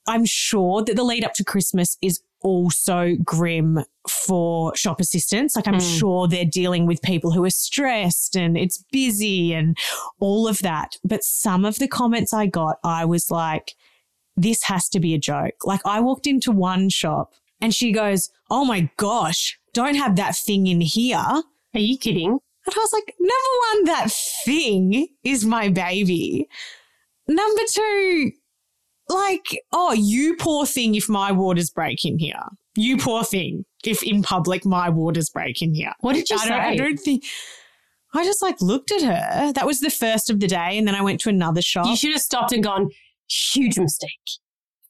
[0.07, 3.79] I'm sure that the lead up to Christmas is also grim
[4.10, 5.55] for shop assistants.
[5.55, 5.99] Like, I'm Mm.
[5.99, 9.77] sure they're dealing with people who are stressed and it's busy and
[10.19, 10.97] all of that.
[11.03, 13.73] But some of the comments I got, I was like,
[14.36, 15.65] this has to be a joke.
[15.65, 20.36] Like, I walked into one shop and she goes, Oh my gosh, don't have that
[20.38, 21.17] thing in here.
[21.73, 22.29] Are you kidding?
[22.31, 24.12] And I was like, number one, that
[24.45, 26.47] thing is my baby.
[27.27, 28.31] Number two,
[29.09, 32.43] like, oh, you poor thing if my waters break in here.
[32.75, 35.93] You poor thing if in public my waters break in here.
[36.01, 36.77] What did you I don't, I say?
[36.77, 37.23] don't think.
[38.13, 39.51] I just like looked at her.
[39.53, 40.77] That was the first of the day.
[40.77, 41.87] And then I went to another shop.
[41.87, 42.89] You should have stopped and gone,
[43.27, 44.09] huge mistake.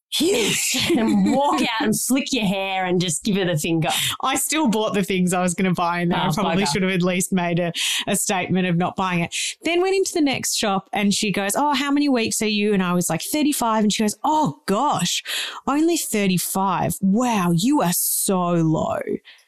[0.09, 0.77] Huge.
[0.97, 3.89] and walk out and flick your hair and just give her the finger.
[4.21, 6.71] I still bought the things I was going to buy and I Oh, probably bugger.
[6.73, 7.71] should have at least made a,
[8.07, 9.35] a statement of not buying it.
[9.63, 12.73] Then went into the next shop and she goes, Oh, how many weeks are you?
[12.73, 13.83] And I was like, 35.
[13.83, 15.23] And she goes, Oh gosh,
[15.67, 16.95] only 35.
[17.01, 18.99] Wow, you are so low.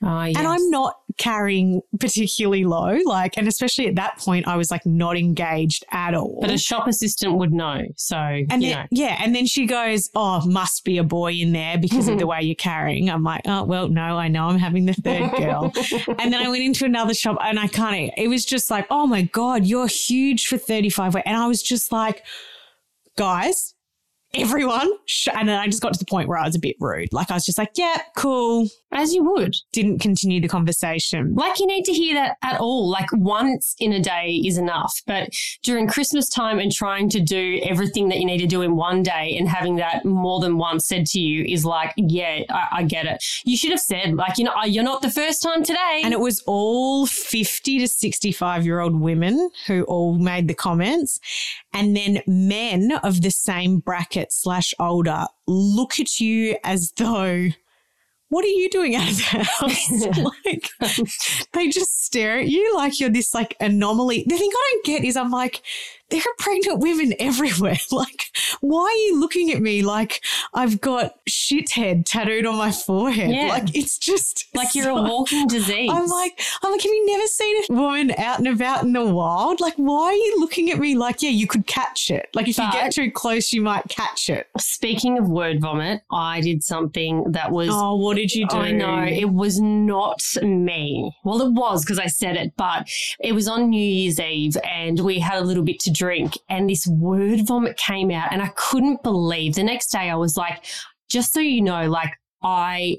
[0.02, 0.36] Oh, yes.
[0.38, 2.98] And I'm not carrying particularly low.
[3.06, 6.40] Like, and especially at that point, I was like not engaged at all.
[6.42, 7.84] But a shop assistant would know.
[7.98, 8.86] So, And you then, know.
[8.92, 12.28] yeah, and then she goes, "Oh, must be a boy in there because of the
[12.32, 15.72] way you're carrying." I'm like, "Oh, well, no, I know I'm having the third girl."
[16.20, 18.12] and then I went into another shop, and I can't.
[18.18, 21.62] It was just like, "Oh my god, you're huge for 35." weight." And I was
[21.62, 22.24] just like,
[23.18, 23.76] "Guys,
[24.34, 24.92] everyone.
[25.34, 27.12] And then I just got to the point where I was a bit rude.
[27.12, 28.68] Like I was just like, yeah, cool.
[28.92, 29.56] As you would.
[29.72, 31.34] Didn't continue the conversation.
[31.36, 32.90] Like you need to hear that at all.
[32.90, 35.02] Like once in a day is enough.
[35.06, 35.30] But
[35.64, 39.04] during Christmas time and trying to do everything that you need to do in one
[39.04, 42.84] day and having that more than once said to you is like, yeah, I, I
[42.84, 43.24] get it.
[43.46, 46.02] You should have said, like, you know, oh, you're not the first time today.
[46.04, 51.20] And it was all 50 to 65 year old women who all made the comments.
[51.74, 57.50] And then men of the same bracket slash older look at you as though
[58.30, 60.36] what are you doing out of the house?
[60.44, 60.70] like,
[61.54, 64.24] they just stare at you like you're this like anomaly.
[64.28, 65.64] The thing I don't get is I'm like,
[66.10, 67.78] there are pregnant women everywhere.
[67.92, 73.32] Like, why are you looking at me like I've got shithead tattooed on my forehead?
[73.32, 73.48] Yeah.
[73.48, 75.90] Like, it's just like you're a walking disease.
[75.92, 79.06] I'm like, I'm like, have you never seen a woman out and about in the
[79.06, 79.60] wild?
[79.60, 82.30] Like, why are you looking at me like, yeah, you could catch it?
[82.34, 84.48] Like, if you get too close, you might catch it.
[84.58, 88.58] Speaking of word vomit, I did something that was Oh, what did you do?
[88.58, 91.14] I know it was not me.
[91.24, 92.88] Well, it was because I said it, but
[93.20, 96.70] it was on New Year's Eve and we had a little bit to drink and
[96.70, 100.66] this word vomit came out and I couldn't believe the next day I was like,
[101.10, 102.98] just so you know, like I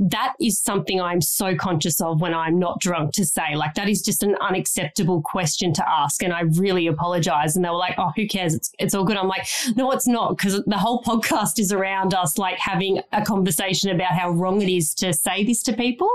[0.00, 3.54] that is something I'm so conscious of when I'm not drunk to say.
[3.54, 6.24] Like that is just an unacceptable question to ask.
[6.24, 7.54] And I really apologize.
[7.54, 8.52] And they were like, oh, who cares?
[8.52, 9.16] It's, it's all good.
[9.16, 10.36] I'm like, no, it's not.
[10.38, 14.68] Cause the whole podcast is around us like having a conversation about how wrong it
[14.68, 16.10] is to say this to people.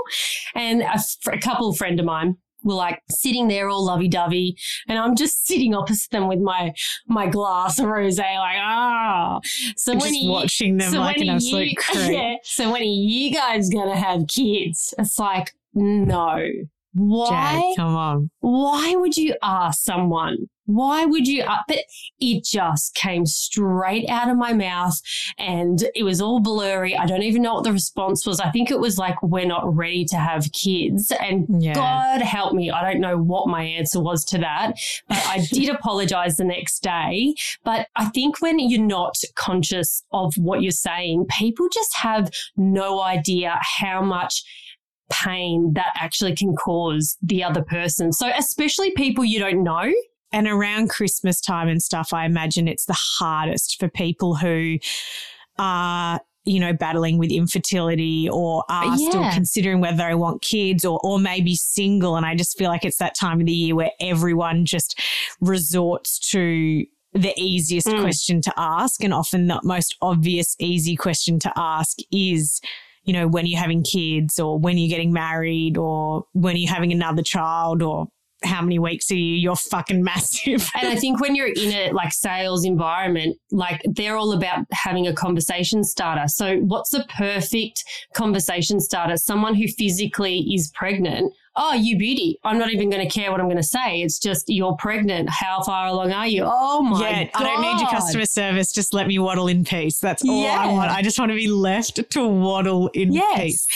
[0.54, 1.00] And a,
[1.32, 4.56] a couple friend of mine were like sitting there all lovey dovey.
[4.88, 6.72] And I'm just sitting opposite them with my,
[7.06, 8.28] my glass of rose, like,
[8.60, 9.40] ah.
[9.76, 11.74] So I'm when just you- watching them so like an are absolute you,
[12.12, 14.92] yeah, so when are you guys gonna have kids?
[14.98, 16.46] It's like, no.
[16.96, 17.60] Why?
[17.60, 18.30] Jade, come on.
[18.40, 20.48] Why would you ask someone?
[20.64, 21.44] Why would you?
[21.44, 21.78] Uh, but
[22.18, 24.98] it just came straight out of my mouth
[25.38, 26.96] and it was all blurry.
[26.96, 28.40] I don't even know what the response was.
[28.40, 31.12] I think it was like, we're not ready to have kids.
[31.20, 31.74] And Yeah.
[31.74, 32.70] God help me.
[32.70, 34.72] I don't know what my answer was to that,
[35.08, 37.34] but I did apologize the next day.
[37.62, 43.02] But I think when you're not conscious of what you're saying, people just have no
[43.02, 44.42] idea how much
[45.10, 48.12] pain that actually can cause the other person.
[48.12, 49.92] So, especially people you don't know.
[50.32, 54.78] And around Christmas time and stuff, I imagine it's the hardest for people who
[55.58, 61.00] are, you know, battling with infertility or are still considering whether they want kids or,
[61.02, 62.16] or maybe single.
[62.16, 65.00] And I just feel like it's that time of the year where everyone just
[65.40, 68.02] resorts to the easiest Mm.
[68.02, 69.02] question to ask.
[69.02, 72.60] And often the most obvious, easy question to ask is,
[73.06, 76.92] you know, when you're having kids or when you're getting married or when you're having
[76.92, 78.08] another child or
[78.44, 79.34] how many weeks are you?
[79.36, 80.70] You're fucking massive.
[80.74, 85.06] And I think when you're in a like sales environment, like they're all about having
[85.06, 86.28] a conversation starter.
[86.28, 89.16] So, what's the perfect conversation starter?
[89.16, 91.32] Someone who physically is pregnant.
[91.58, 92.38] Oh, you beauty.
[92.44, 94.02] I'm not even going to care what I'm going to say.
[94.02, 95.30] It's just you're pregnant.
[95.30, 96.44] How far along are you?
[96.46, 97.30] Oh my yeah, god!
[97.34, 98.72] I don't need your customer service.
[98.72, 99.98] Just let me waddle in peace.
[99.98, 100.90] That's all I want.
[100.90, 103.40] I just want to be left to waddle in Yes.
[103.40, 103.68] peace.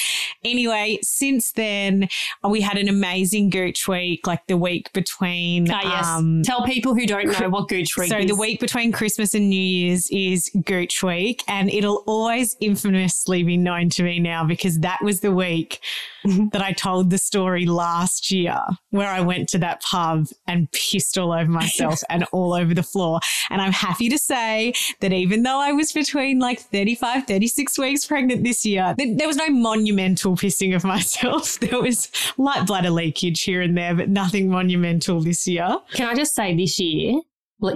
[0.44, 2.08] Anyway, since then,
[2.48, 5.70] we had an amazing Gooch week, like the week between.
[5.70, 6.06] Ah, yes.
[6.06, 8.26] um, Tell people who don't know what Gooch Week so is.
[8.26, 13.56] the week between Christmas and New Year's is Gooch Week, and it'll always infamously be
[13.56, 15.80] known to me now because that was the week
[16.24, 18.59] that I told the story last year
[18.90, 22.83] where I went to that pub and pissed all over myself and all over the
[22.83, 23.20] floor.
[23.50, 28.06] And I'm happy to say that even though I was between like 35, 36 weeks
[28.06, 31.59] pregnant this year, there was no monumental pissing of myself.
[31.61, 35.76] There was light bladder leakage here and there, but nothing monumental this year.
[35.92, 37.20] Can I just say this year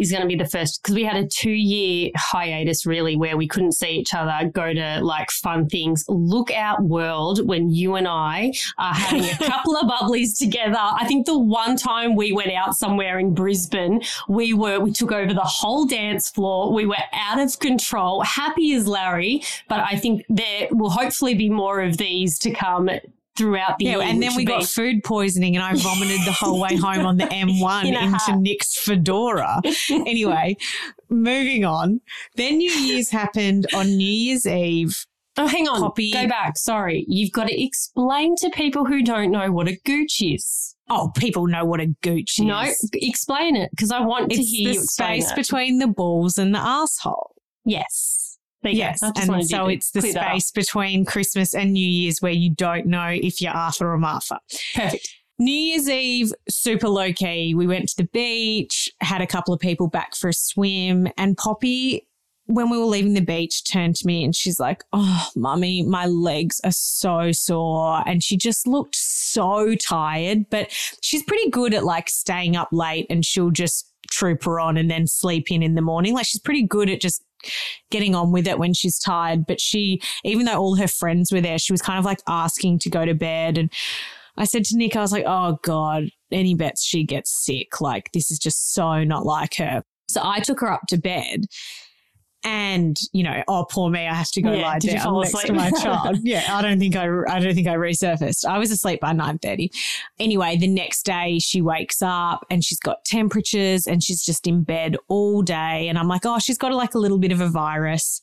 [0.01, 3.37] is going to be the first because we had a two year hiatus really where
[3.37, 6.05] we couldn't see each other, go to like fun things.
[6.09, 10.79] Look out, world, when you and I are having a couple of bubblies together.
[10.79, 15.13] I think the one time we went out somewhere in Brisbane, we were, we took
[15.13, 16.73] over the whole dance floor.
[16.73, 19.43] We were out of control, happy as Larry.
[19.69, 22.89] But I think there will hopefully be more of these to come
[23.37, 24.03] throughout the Yeah, year.
[24.03, 27.25] and then we got food poisoning, and I vomited the whole way home on the
[27.33, 28.37] M1 In into.
[28.41, 29.61] Nick's fedora.
[29.91, 30.57] Anyway,
[31.09, 32.01] moving on.
[32.37, 35.07] Then New Year's happened on New Year's Eve.
[35.37, 35.81] Oh, hang on.
[35.81, 36.57] Poppy- Go back.
[36.57, 37.05] Sorry.
[37.09, 40.77] You've got to explain to people who don't know what a gooch is.
[40.89, 42.45] Oh, people know what a gooch is.
[42.45, 45.35] No, explain it because I want to hear the space it.
[45.35, 47.35] between the balls and the asshole.
[47.65, 48.24] yes.
[48.73, 50.31] Yes, and so it's the clear that up.
[50.31, 54.41] space between Christmas and New Year's where you don't know if you're Arthur or Martha.
[54.75, 55.09] Perfect.
[55.39, 57.55] New Year's Eve, super low key.
[57.55, 61.37] We went to the beach, had a couple of people back for a swim, and
[61.37, 62.07] Poppy
[62.47, 66.07] when we were leaving the beach, turned to me and she's like, Oh, mummy, my
[66.07, 68.03] legs are so sore.
[68.07, 73.07] And she just looked so tired, but she's pretty good at like staying up late
[73.09, 76.15] and she'll just troop her on and then sleep in in the morning.
[76.15, 77.25] Like she's pretty good at just
[77.91, 79.47] getting on with it when she's tired.
[79.47, 82.81] But she, even though all her friends were there, she was kind of like asking
[82.81, 83.59] to go to bed.
[83.59, 83.73] And
[84.37, 87.81] I said to Nick, I was like, Oh God, any bets she gets sick.
[87.81, 89.83] Like this is just so not like her.
[90.09, 91.47] So I took her up to bed
[92.45, 95.47] and you know, oh poor me, I have to go Yeah, lie down next asleep?
[95.47, 96.19] to my child.
[96.23, 98.45] yeah, I don't think I, I don't think I resurfaced.
[98.45, 99.71] I was asleep by nine thirty.
[100.21, 104.63] Anyway, the next day she wakes up and she's got temperatures and she's just in
[104.63, 107.49] bed all day, and I'm like, oh, she's got like a little bit of a
[107.49, 108.21] virus.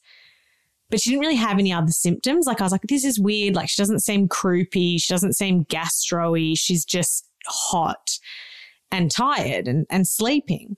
[0.90, 2.46] But she didn't really have any other symptoms.
[2.46, 3.56] Like I was like, this is weird.
[3.56, 5.02] Like she doesn't seem croupy.
[5.02, 6.54] She doesn't seem gastro-y.
[6.56, 8.10] She's just hot
[8.92, 10.76] and tired and, and sleeping.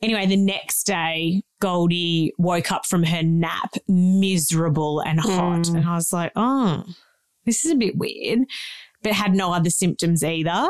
[0.00, 5.62] Anyway, the next day, Goldie woke up from her nap miserable and hot.
[5.62, 5.76] Mm.
[5.78, 6.84] And I was like, oh,
[7.46, 8.40] this is a bit weird,
[9.02, 10.68] but had no other symptoms either.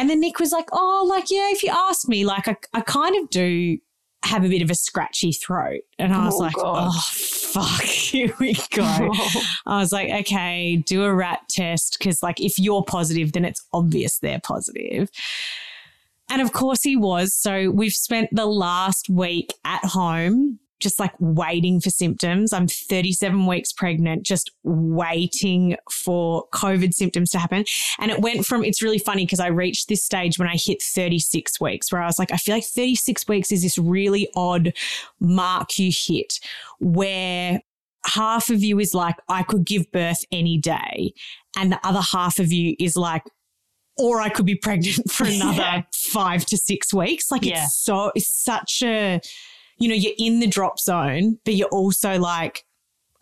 [0.00, 2.80] And then Nick was like, oh, like, yeah, if you ask me, like, I, I
[2.80, 3.78] kind of do
[4.24, 5.82] have a bit of a scratchy throat.
[6.00, 6.88] And I was Oh, like, God.
[6.92, 8.82] oh, fuck, here we go.
[9.66, 13.64] I was like, okay, do a rat test because, like, if you're positive, then it's
[13.72, 15.10] obvious they're positive.
[16.30, 17.34] And of course, he was.
[17.34, 22.52] So we've spent the last week at home just like waiting for symptoms.
[22.52, 27.64] I'm 37 weeks pregnant, just waiting for COVID symptoms to happen.
[27.98, 30.82] And it went from, it's really funny because I reached this stage when I hit
[30.82, 34.74] 36 weeks where I was like, I feel like 36 weeks is this really odd
[35.20, 36.38] mark you hit
[36.80, 37.60] where
[38.04, 41.14] half of you is like, I could give birth any day.
[41.56, 43.22] And the other half of you is like,
[43.96, 45.82] or I could be pregnant for another Yeah.
[45.94, 47.30] five to six weeks.
[47.30, 47.64] Like Yeah.
[47.64, 49.20] it's so, it's such a,
[49.78, 52.64] you know, you're in the drop zone, but you're also like,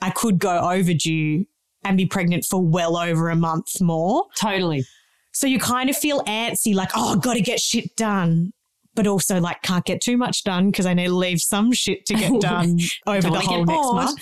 [0.01, 1.47] I could go overdue
[1.85, 4.25] and be pregnant for well over a month more.
[4.37, 4.85] Totally.
[5.33, 8.53] So you kind of feel antsy, like, oh, got to get shit done.
[8.95, 12.05] But also, like, can't get too much done because I need to leave some shit
[12.07, 14.21] to get done over Don't the whole next month.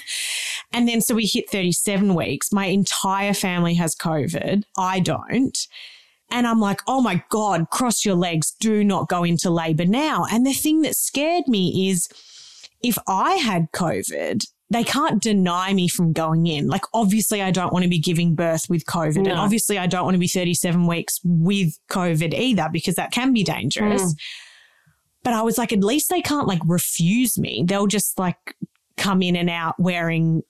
[0.72, 2.52] And then, so we hit 37 weeks.
[2.52, 4.62] My entire family has COVID.
[4.78, 5.58] I don't.
[6.30, 8.52] And I'm like, oh my God, cross your legs.
[8.60, 10.26] Do not go into labor now.
[10.30, 12.08] And the thing that scared me is
[12.82, 16.68] if I had COVID, they can't deny me from going in.
[16.68, 19.28] Like, obviously, I don't want to be giving birth with COVID.
[19.28, 23.32] And obviously, I don't want to be 37 weeks with COVID either because that can
[23.32, 24.14] be dangerous.
[24.14, 24.16] Mm.
[25.24, 27.64] But I was like, at least they can't like refuse me.
[27.66, 28.56] They'll just like
[28.96, 30.42] come in and out wearing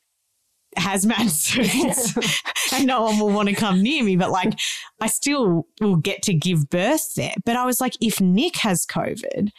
[0.77, 2.15] hazmat suits
[2.73, 4.17] and no one will want to come near me.
[4.17, 4.59] But like,
[5.01, 7.35] I still will get to give birth there.
[7.45, 9.51] But I was like, if Nick has COVID,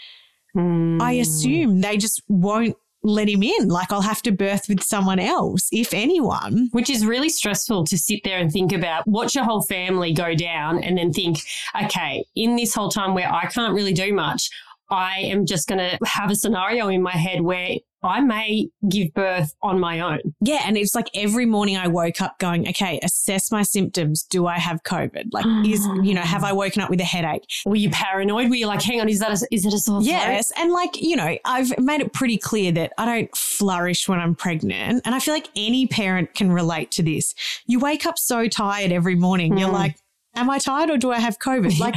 [0.53, 1.21] I Mm.
[1.21, 3.69] assume they just won't let him in.
[3.69, 6.67] Like, I'll have to birth with someone else, if anyone.
[6.73, 10.35] Which is really stressful to sit there and think about, watch your whole family go
[10.35, 11.39] down and then think,
[11.83, 14.49] okay, in this whole time where I can't really do much,
[14.91, 19.13] I am just going to have a scenario in my head where I may give
[19.13, 20.19] birth on my own.
[20.41, 20.61] Yeah.
[20.65, 24.23] And it's like every morning I woke up going, okay, assess my symptoms.
[24.23, 25.27] Do I have COVID?
[25.31, 27.43] Like, is, you know, have I woken up with a headache?
[27.65, 28.49] Were you paranoid?
[28.49, 30.07] Were you like, hang on, is that a, is it a sore throat?
[30.09, 30.51] Yes.
[30.57, 34.35] And like, you know, I've made it pretty clear that I don't flourish when I'm
[34.35, 35.03] pregnant.
[35.05, 37.33] And I feel like any parent can relate to this.
[37.67, 39.57] You wake up so tired every morning.
[39.57, 39.73] You're Mm.
[39.73, 39.95] like,
[40.35, 41.77] am I tired or do I have COVID?
[41.79, 41.95] Like,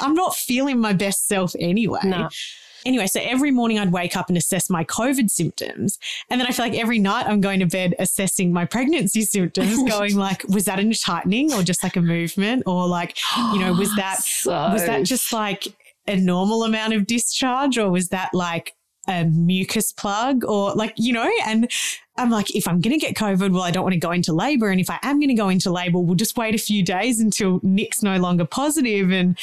[0.00, 2.00] I'm not feeling my best self anyway.
[2.04, 2.28] No.
[2.86, 5.98] Anyway, so every morning I'd wake up and assess my COVID symptoms.
[6.28, 9.82] And then I feel like every night I'm going to bed assessing my pregnancy symptoms,
[9.90, 12.64] going like, was that a tightening or just like a movement?
[12.66, 13.16] Or like,
[13.54, 15.66] you know, was that So- was that just like
[16.06, 18.74] a normal amount of discharge or was that like
[19.08, 21.70] a mucus plug or like, you know, and
[22.16, 24.32] I'm like, if I'm going to get COVID, well, I don't want to go into
[24.32, 24.68] labor.
[24.70, 27.20] And if I am going to go into labor, we'll just wait a few days
[27.20, 29.10] until Nick's no longer positive.
[29.10, 29.38] And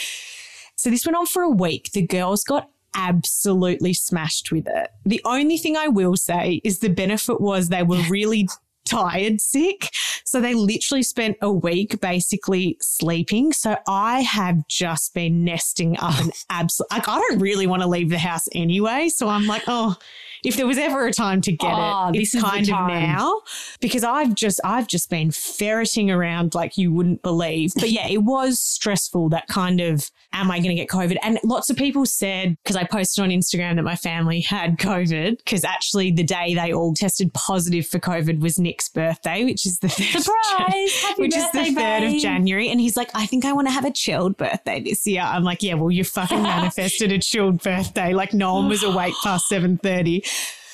[0.75, 1.91] so this went on for a week.
[1.91, 4.89] The girls got absolutely smashed with it.
[5.05, 8.47] The only thing I will say is the benefit was they were really
[8.85, 9.93] tired sick.
[10.31, 13.51] So they literally spent a week basically sleeping.
[13.51, 17.87] So I have just been nesting up an absolute, like, I don't really want to
[17.89, 19.09] leave the house anyway.
[19.09, 19.97] So I'm like, oh,
[20.43, 23.41] if there was ever a time to get Oh, it, this it's kind of now
[23.79, 27.71] because I've just, I've just been ferreting around like you wouldn't believe.
[27.75, 31.17] But yeah, it was stressful that kind of, am I going to get COVID?
[31.21, 35.37] And lots of people said, because I posted on Instagram that my family had COVID,
[35.37, 39.79] because actually the day they all tested positive for COVID was Nick's birthday, which is
[39.79, 42.21] the third of Jan- which birthday, is the third of.
[42.21, 42.69] January.
[42.69, 45.21] And he's like, I think I want to have a chilled birthday this year.
[45.21, 48.13] I'm like, yeah, well, you fucking manifested a chilled birthday.
[48.13, 50.25] Like no one was awake past 7.30.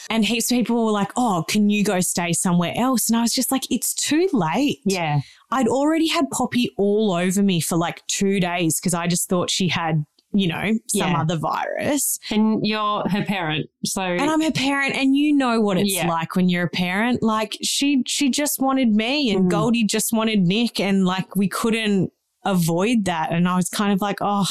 [0.09, 3.09] And heaps of people were like, oh, can you go stay somewhere else?
[3.09, 4.79] And I was just like, it's too late.
[4.85, 5.19] Yeah.
[5.51, 9.49] I'd already had Poppy all over me for like two days because I just thought
[9.49, 11.19] she had, you know, some Yeah.
[11.19, 12.19] other virus.
[12.31, 13.67] And you're her parent.
[13.83, 16.07] So And I'm her parent, and you know what it's Yeah.
[16.07, 17.21] like when you're a parent.
[17.21, 19.49] Like she she just wanted me and Mm.
[19.49, 22.11] Goldie just wanted Nick, and like we couldn't
[22.45, 23.33] avoid that.
[23.33, 24.47] And I was kind of like, oh,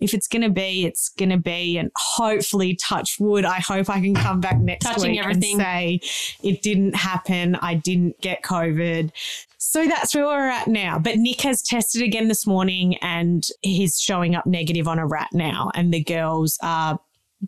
[0.00, 1.78] if it's gonna be, it's gonna be.
[1.78, 5.60] And hopefully, touch wood, I hope I can come back next Touching week everything.
[5.60, 6.00] and say
[6.42, 7.54] it didn't happen.
[7.56, 9.10] I didn't get COVID.
[9.58, 10.98] So that's where we're at now.
[10.98, 15.28] But Nick has tested again this morning and he's showing up negative on a RAT
[15.32, 15.70] now.
[15.74, 16.98] And the girls are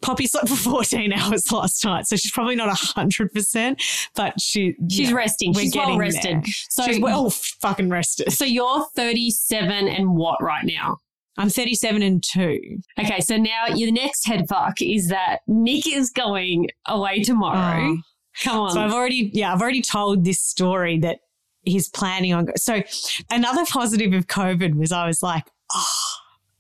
[0.01, 5.11] Poppy slept for 14 hours last night, so she's probably not 100%, but she, she's
[5.11, 5.53] yeah, resting.
[5.53, 6.37] we're She's well getting rested.
[6.37, 6.53] there.
[6.71, 8.33] So she's well fucking rested.
[8.33, 10.97] So you're 37 and what right now?
[11.39, 12.79] I'm 37 and 2.
[13.01, 17.97] Okay, so now your next head fuck is that Nick is going away tomorrow.
[17.97, 17.99] Oh.
[18.43, 18.71] Come on.
[18.73, 21.21] So I've already, yeah, I've already told this story that
[21.63, 22.47] he's planning on.
[22.47, 22.83] Go- so
[23.31, 26.13] another positive of COVID was I was like, oh,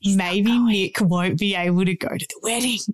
[0.04, 2.78] maybe Nick won't be able to go to the wedding.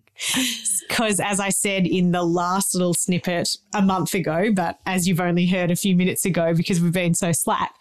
[0.88, 5.20] Because as I said in the last little snippet a month ago, but as you've
[5.20, 7.74] only heard a few minutes ago because we've been so slack,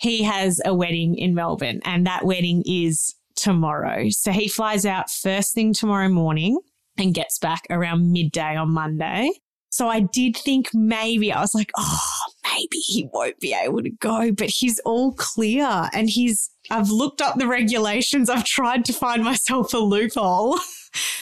[0.00, 4.08] he has a wedding in Melbourne and that wedding is tomorrow.
[4.08, 6.58] So he flies out first thing tomorrow morning
[6.96, 9.30] and gets back around midday on Monday.
[9.68, 12.00] So I did think maybe I was like, oh,
[12.44, 17.20] maybe he won't be able to go, but he's all clear and he's, I've looked
[17.20, 18.28] up the regulations.
[18.28, 20.58] I've tried to find myself a loophole.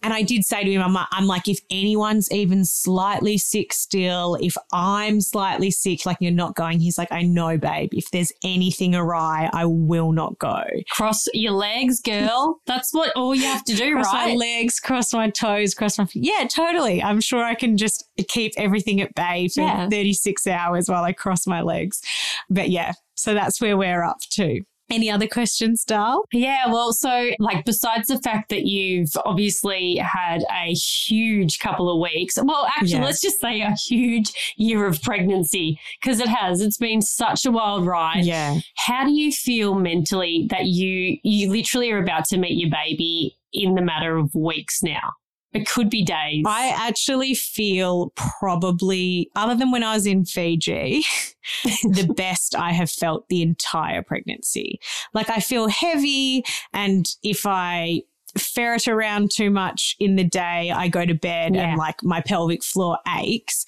[0.02, 3.74] And I did say to him, I'm like, I'm like, if anyone's even slightly sick
[3.74, 7.90] still, if I'm slightly sick, like you're not going, he's like, I know, babe.
[7.92, 10.62] If there's anything awry, I will not go.
[10.92, 12.62] Cross your legs, girl.
[12.66, 14.38] That's what all you have to do, Cross my right?
[14.38, 16.24] legs, cross my toes, cross my feet.
[16.24, 17.02] Yeah, totally.
[17.02, 19.90] I'm sure I can just keep everything at bay for Yeah.
[19.90, 22.00] 36 hours while I cross my legs.
[22.48, 24.62] But yeah, so that's where we're up to.
[24.90, 26.24] Any other questions, Dal?
[26.32, 32.00] Yeah, well, so like besides the fact that you've obviously had a huge couple of
[32.00, 33.04] weeks, well, actually, Yeah.
[33.04, 36.60] let's just say a huge year of pregnancy because it has.
[36.62, 38.24] It's been such a wild ride.
[38.24, 38.60] Yeah.
[38.76, 43.36] How do you feel mentally that you you literally are about to meet your baby
[43.52, 45.12] in the matter of weeks now?
[45.52, 46.44] It could be days.
[46.46, 51.04] I actually feel probably, other than when I was in Fiji,
[51.82, 54.78] the best I have felt the entire pregnancy.
[55.14, 58.02] Like I feel heavy, and if I
[58.36, 61.70] ferret around too much in the day, I go to bed Yeah.
[61.70, 63.64] and like my pelvic floor aches.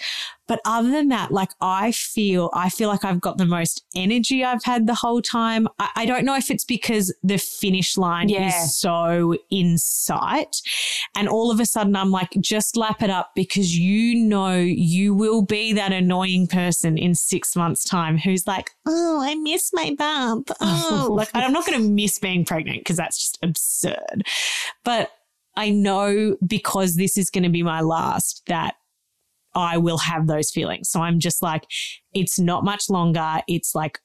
[0.51, 4.45] But other than that, like I feel, I feel like I've got the most energy
[4.45, 5.69] I've had the whole time.
[5.79, 8.49] I, I don't know if it's because the finish line Yeah.
[8.49, 10.57] is so in sight.
[11.15, 15.15] And all of a sudden, I'm like, just lap it up because you know you
[15.15, 19.95] will be that annoying person in six months' time who's like, oh, I miss my
[19.97, 20.51] bump.
[20.61, 24.25] Oh, like I'm not going to miss being pregnant because that's just absurd.
[24.83, 25.13] But
[25.57, 28.75] I know because this is going to be my last that
[29.55, 30.91] I will have those feelings.
[30.91, 31.67] So I'm just like,
[32.15, 33.41] it's not much longer.
[33.49, 33.99] It's like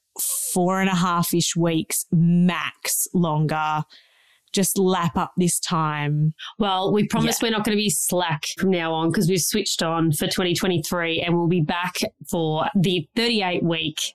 [0.54, 3.84] four and a half ish weeks max longer.
[4.54, 6.34] Just lap up this time.
[6.60, 9.84] Well, we promise we're not going to be slack from now on because we've switched
[9.84, 11.98] on for 2023 and we'll be back
[12.30, 14.14] for the 38 week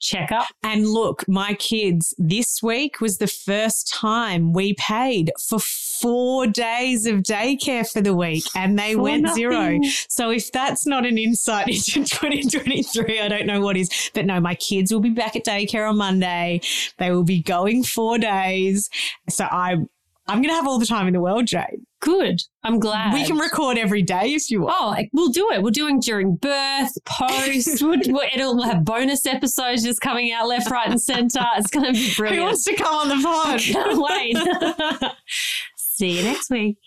[0.00, 0.46] checkup.
[0.62, 7.06] And look, my kids, this week was the first time we paid for four days
[7.06, 9.36] of daycare for the week and they For went nothing.
[9.36, 9.80] zero.
[10.08, 14.10] So if that's not an insight into 2023, I don't know what is.
[14.14, 16.60] But no, my kids will be back at daycare on Monday.
[16.98, 18.88] They will be going four days.
[19.28, 19.88] So I'm
[20.28, 21.80] I'm going to have all the time in the world, Jade.
[22.00, 22.40] Good.
[22.64, 23.12] I'm glad.
[23.12, 24.76] We can record every day if you want.
[24.78, 25.62] Oh, we'll do it.
[25.62, 27.82] We're doing during birth, post.
[27.82, 31.44] we'll, it'll have bonus episodes just coming out left, right, and center.
[31.56, 32.40] It's going to be brilliant.
[32.40, 33.60] Who wants to come on the pod?
[33.60, 34.00] Can't
[34.98, 35.12] wait.
[35.76, 36.78] See you next week.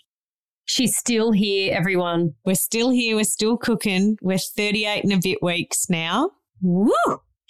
[0.64, 2.34] She's still here, everyone.
[2.44, 3.14] We're still here.
[3.14, 4.16] We're still cooking.
[4.20, 6.30] We're 38 and a bit weeks now.
[6.60, 6.90] Woo!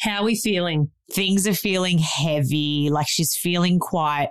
[0.01, 0.91] How are we feeling?
[1.13, 2.89] Things are feeling heavy.
[2.91, 4.31] Like she's feeling quite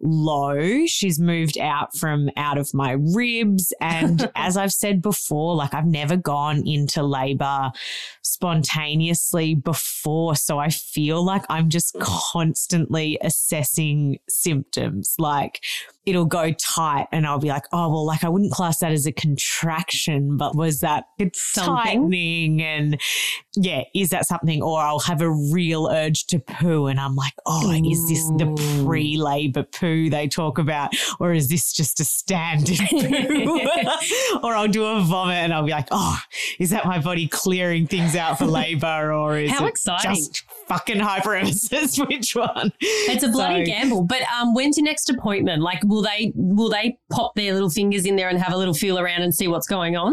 [0.00, 0.86] low.
[0.86, 3.72] She's moved out from out of my ribs.
[3.80, 7.70] And as I've said before, like I've never gone into labor
[8.22, 10.36] spontaneously before.
[10.36, 12.02] So I feel like I'm just mm.
[12.02, 15.14] constantly assessing symptoms.
[15.18, 15.60] Like
[16.06, 19.06] it'll go tight and I'll be like, oh, well, like I wouldn't class that as
[19.06, 21.74] a contraction, but was that it's Something.
[21.74, 22.62] tightening?
[22.62, 23.00] And
[23.54, 24.62] yeah, is that something?
[24.62, 26.86] Or I'll have a real urge urge to poo.
[26.86, 30.90] And I'm like, oh, is this the pre labor poo they talk about?
[31.18, 33.60] Or is this just a standard poo?
[34.42, 36.18] or I'll do a vomit and I'll be like, oh,
[36.58, 39.12] is that my body clearing things out for labor?
[39.12, 40.14] Or is How it exciting.
[40.16, 42.04] just fucking hyperemesis?
[42.08, 42.72] Which one?
[42.80, 44.02] It's a bloody So- gamble.
[44.04, 45.62] But um, when's your next appointment?
[45.62, 48.74] Like, will they will they pop their little fingers in there and have a little
[48.74, 50.12] feel around and see what's going on?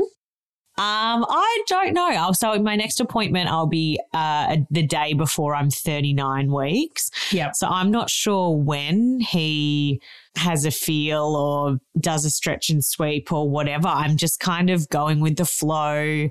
[0.80, 2.07] Um, I don't know.
[2.07, 7.09] I'll, so my next appointment, I'll be uh, the day before I'm 39 weeks.
[7.32, 7.55] Yep.
[7.55, 9.99] So I'm not sure when he
[10.36, 13.88] has a feel or does a stretch and sweep or whatever.
[13.88, 16.30] I'm just kind of going with the flow.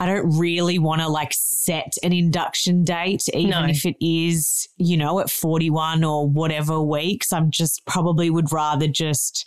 [0.00, 3.66] I don't really want to like set an induction date, even No.
[3.66, 7.32] if it is, you know, at 41 or whatever weeks.
[7.32, 9.46] I'm just probably would rather just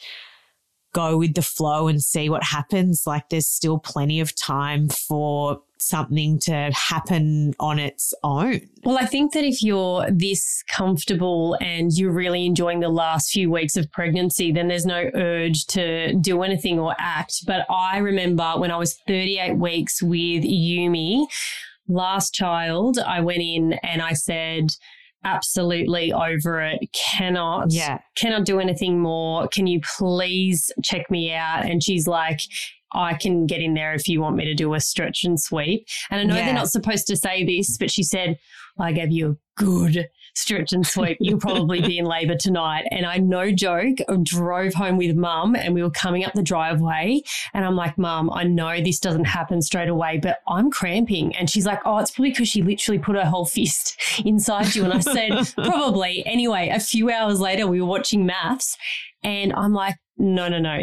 [0.93, 3.03] go with the flow and see what happens.
[3.05, 8.61] Like there's still plenty of time for something to happen on its own.
[8.83, 13.49] Well, I think that if you're this comfortable and you're really enjoying the last few
[13.49, 17.45] weeks of pregnancy, then there's no urge to do anything or act.
[17.45, 21.25] But I remember when I was 38 weeks with Yumi,
[21.87, 24.71] last child, I went in and I said,
[25.24, 26.80] absolutely over it.
[26.93, 27.99] Cannot, Yeah.
[28.15, 29.47] cannot do anything more.
[29.47, 31.65] Can you please check me out?
[31.65, 32.39] And she's like,
[32.93, 35.88] I can get in there if you want me to do a stretch and sweep.
[36.09, 36.45] And I know Yeah.
[36.45, 38.38] they're not supposed to say this, but she said,
[38.80, 41.17] I gave you a good stretch and sweep.
[41.19, 42.88] You'll probably be in labor tonight.
[42.91, 47.21] And I, no joke, drove home with mum and we were coming up the driveway.
[47.53, 51.36] And I'm like, Mum, I know this doesn't happen straight away, but I'm cramping.
[51.36, 54.84] And she's like, Oh, it's probably because she literally put her whole fist inside you.
[54.84, 56.25] And I said, Probably.
[56.25, 58.75] Anyway, a few hours later, we were watching MAFS
[59.23, 60.79] and I'm like, no, no, no.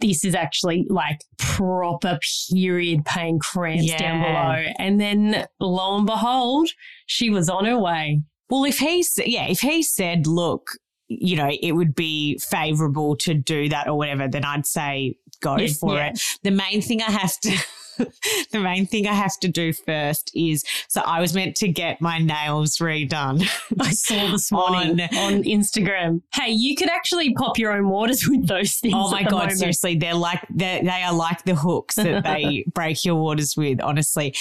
[0.00, 2.18] This is actually like proper
[2.52, 4.72] period pain cramps down below.
[4.78, 6.68] And then lo and behold,
[7.06, 8.22] she was on her way.
[8.52, 10.72] Well, if he, yeah, if he said, look,
[11.08, 15.56] you know, it would be favorable to do that or whatever, then I'd say go
[15.56, 16.10] Yes, for yeah.
[16.10, 16.22] it.
[16.42, 17.56] The main thing I have to,
[18.52, 22.02] the main thing I have to do first is, so I was meant to get
[22.02, 23.42] my nails redone.
[23.80, 26.20] I saw this morning on, On- Instagram.
[26.34, 28.92] Hey, you could actually pop your own waters with those things.
[28.94, 29.32] Oh my god!
[29.32, 29.58] moment.
[29.60, 33.80] Seriously, they're like they they are like the hooks that they break your waters with.
[33.80, 34.34] Honestly.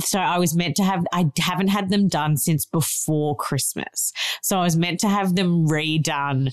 [0.00, 4.12] So I was meant to have I haven't had them done since before Christmas.
[4.42, 6.52] So I was meant to have them redone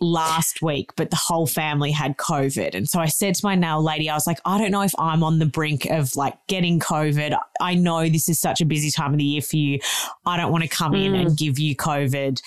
[0.00, 2.74] last week, but the whole family had COVID.
[2.74, 4.94] And so I said to my nail lady, I was like, I don't know if
[4.98, 7.38] I'm on the brink of like getting COVID.
[7.60, 9.78] I know this is such a busy time of the year for you.
[10.24, 11.20] I don't want to come in Mm.
[11.26, 12.40] and give you COVID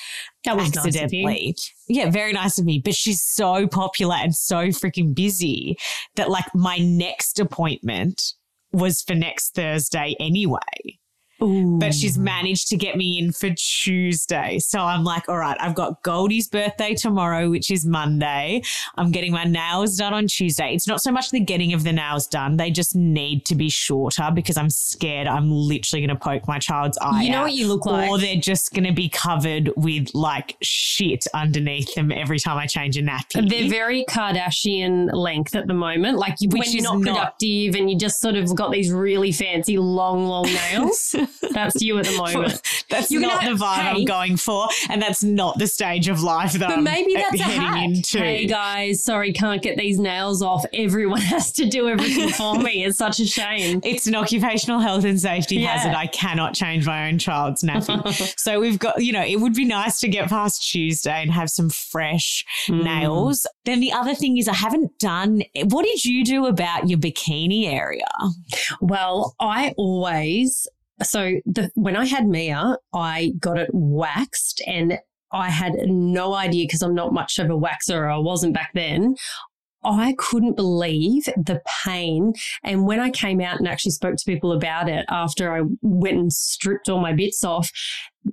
[0.45, 1.55] that was nice accidentally.
[1.87, 2.79] yeah, very nice of me.
[2.83, 5.77] But she's so popular and so freaking busy
[6.15, 8.33] that like my next appointment
[8.73, 10.99] was for next Thursday anyway.
[11.41, 11.77] Ooh.
[11.79, 14.59] But she's managed to get me in for Tuesday.
[14.59, 18.61] So I'm like, all right, I've got Goldie's birthday tomorrow, which is Monday.
[18.95, 20.73] I'm getting my nails done on Tuesday.
[20.73, 23.69] It's not so much the getting of the nails done, they just need to be
[23.69, 27.43] shorter because I'm scared I'm literally going to poke my child's eye You know out
[27.43, 28.09] what you look like?
[28.09, 32.67] or they're just going to be covered with like shit underneath them every time I
[32.67, 33.49] change a nappy.
[33.49, 36.17] They're very Kardashian length at the moment.
[36.17, 38.71] Like you, when Which you're is not, not- productive and you just sort of got
[38.71, 41.15] these really fancy long, long nails.
[41.51, 42.61] That's you at the moment.
[42.89, 43.89] that's You're not gonna- the vibe hey.
[43.89, 47.19] I'm going for, and that's not the stage of life that But I'm maybe uh,
[47.29, 47.83] that's a heading hack.
[47.85, 48.17] into.
[48.19, 50.65] Hey guys, sorry, can't get these nails off.
[50.73, 52.85] Everyone has to do everything for me.
[52.85, 53.81] It's such a shame.
[53.83, 55.77] It's an occupational health and safety Yeah.
[55.77, 55.95] hazard.
[55.95, 58.33] I cannot change my own child's nappy.
[58.39, 61.49] so we've got, you know, it would be nice to get past Tuesday and have
[61.49, 62.83] some fresh Mm.
[62.83, 63.45] nails.
[63.65, 67.65] Then the other thing is I haven't done what did you do about your bikini
[67.71, 68.05] area?
[68.81, 70.67] Well, I always
[71.01, 74.99] so the when I had Mia, I got it waxed and
[75.31, 78.13] I had no idea because I'm not much of a waxer.
[78.13, 79.15] I wasn't back then.
[79.83, 82.33] I couldn't believe the pain.
[82.63, 86.17] And when I came out and actually spoke to people about it after I went
[86.17, 87.69] and stripped all my bits off,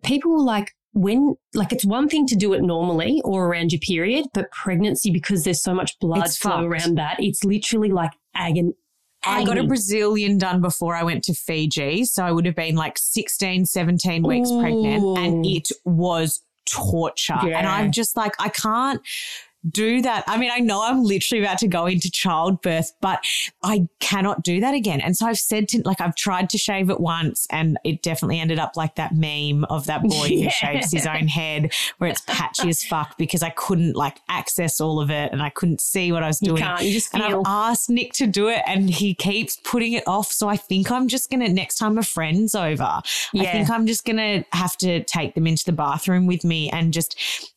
[0.05, 3.81] people were like, when, like, it's one thing to do it normally or around your
[3.81, 6.65] period, but pregnancy, because there's so much blood It's flow fucked.
[6.65, 8.73] around that, it's literally like agony.
[9.25, 12.05] I got a Brazilian done before I went to Fiji.
[12.05, 17.35] So I would have been like 16, 17 weeks pregnant, and it was torture.
[17.35, 19.01] And I'm just like, I can't
[19.69, 20.25] do that.
[20.27, 23.21] I mean, I know I'm literally about to go into childbirth, but
[23.63, 25.01] I cannot do that again.
[25.01, 28.41] And so I've said to, like, I've tried to shave it once and it definitely
[28.41, 30.45] ended up like that meme of that boy yeah.
[30.45, 34.81] who shaves his own head where it's patchy as fuck because I couldn't like access
[34.81, 36.57] all of it and I couldn't see what I was doing.
[36.57, 37.23] You can't, you just feel.
[37.23, 40.33] And I've asked Nick to do it and he keeps putting it off.
[40.33, 43.03] So I think I'm just going to, next time a friend's over,
[43.33, 43.43] yeah.
[43.43, 46.71] I think I'm just going to have to take them into the bathroom with me
[46.71, 47.17] and just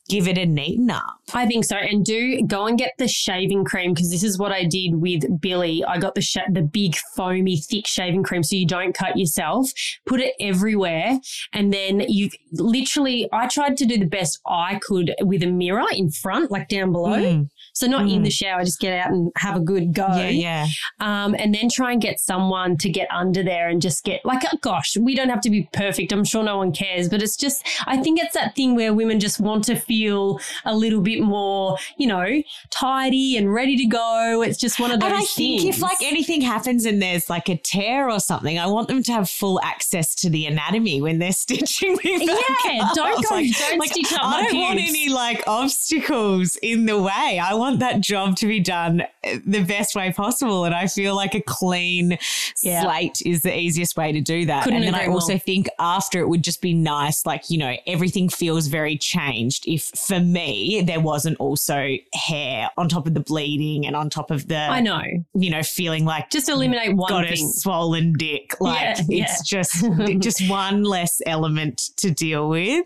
[0.10, 1.20] give it a neaten up.
[1.34, 1.78] I think so.
[1.78, 5.41] And do go and get the shaving cream because this is what I did with
[5.41, 5.84] Billy.
[5.86, 9.72] I got the sh- the big foamy thick shaving cream so you don't cut yourself.
[10.06, 11.20] Put it everywhere
[11.54, 15.86] and then you literally I tried to do the best I could with a mirror
[15.91, 17.20] in front like down below.
[17.20, 17.49] Mm.
[17.74, 18.13] So not mm.
[18.13, 18.34] in the mm.
[18.34, 20.07] shower, just get out and have a good go.
[20.07, 20.67] Yeah, yeah.
[20.99, 24.43] Um, and then try and get someone to get under there and just get like,
[24.45, 26.11] oh, gosh, we don't have to be perfect.
[26.11, 29.19] I'm sure no one cares, but it's just, I think it's that thing where women
[29.19, 34.43] just want to feel a little bit more, you know, tidy and ready to go.
[34.45, 35.09] It's just one of those.
[35.09, 38.67] And I think if like anything happens and there's like a tear or something, I
[38.67, 42.26] want them to have full access to the anatomy when they're stitching me.
[42.26, 42.93] yeah, up.
[42.95, 44.21] don't go, like, don't like, stitch up.
[44.24, 47.39] I don't want any like obstacles in the way.
[47.43, 49.03] I want that job to be done
[49.45, 50.66] the best way possible.
[50.66, 52.18] And I feel like a clean
[52.61, 52.84] yeah.
[52.84, 54.66] slate is the easiest way to do that.
[54.66, 55.39] Couldn't and then I also well.
[55.39, 59.64] think after it would just be nice, like, you know, everything feels very changed.
[59.68, 64.30] If for me, there wasn't also hair on top of the bleeding and on top
[64.30, 65.01] of the, I know,
[65.34, 67.45] you know, feeling like just eliminate one got thing.
[67.45, 68.55] a swollen dick.
[68.59, 69.61] Like yeah, it's yeah.
[69.61, 72.86] just, just one less element to deal with.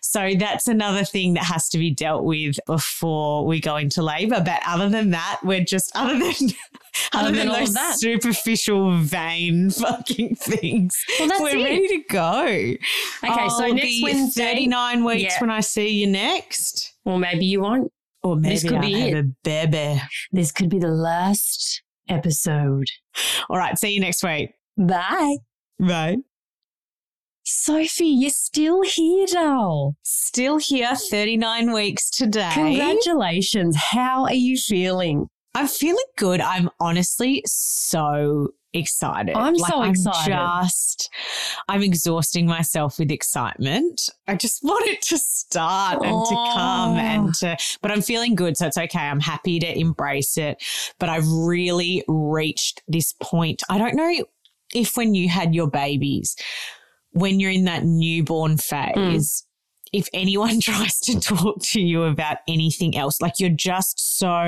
[0.00, 4.42] So that's another thing that has to be dealt with before we go into labor.
[4.44, 6.54] But other than that, we're just other than other,
[7.12, 7.96] other than, than those that.
[7.98, 10.96] superficial vain fucking things.
[11.18, 11.64] Well, we're it.
[11.64, 12.42] ready to go.
[12.44, 12.78] Okay,
[13.22, 15.40] oh, so next Wednesday, thirty nine weeks yeah.
[15.40, 16.94] when I see you next.
[17.04, 17.92] Or maybe you won't.
[18.22, 19.18] Or maybe this could I'll be have it.
[19.18, 20.02] a baby.
[20.30, 22.86] This could be the last episode.
[23.50, 24.50] All right, see you next week.
[24.76, 25.36] Bye.
[25.78, 26.16] Bye.
[27.54, 29.94] Sophie, you're still here, doll.
[30.02, 32.50] Still here, 39 weeks today.
[32.54, 33.76] Congratulations.
[33.76, 35.28] How are you feeling?
[35.54, 36.40] I'm feeling good.
[36.40, 39.36] I'm honestly so excited.
[39.36, 40.32] I'm like, so excited.
[40.32, 41.10] I'm just,
[41.68, 44.08] I'm exhausting myself with excitement.
[44.26, 48.56] I just want it to start and to come and to, but I'm feeling good.
[48.56, 48.98] So it's okay.
[48.98, 50.56] I'm happy to embrace it.
[50.98, 53.62] But I've really reached this point.
[53.68, 54.24] I don't know
[54.74, 56.34] if when you had your babies,
[57.12, 59.42] when you're in that newborn phase, mm.
[59.92, 64.44] if anyone tries to talk to you about anything else, like you're just so,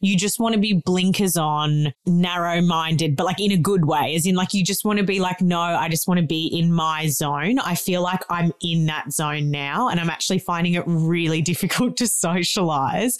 [0.00, 4.14] you just want to be blinkers on, narrow minded, but like in a good way,
[4.14, 6.46] as in like you just want to be like, no, I just want to be
[6.46, 7.58] in my zone.
[7.58, 11.96] I feel like I'm in that zone now and I'm actually finding it really difficult
[11.98, 13.18] to socialize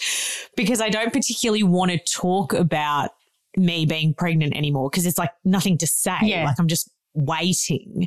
[0.56, 3.10] because I don't particularly want to talk about
[3.56, 6.16] me being pregnant anymore because it's like nothing to say.
[6.22, 6.44] Yeah.
[6.44, 8.06] Like I'm just waiting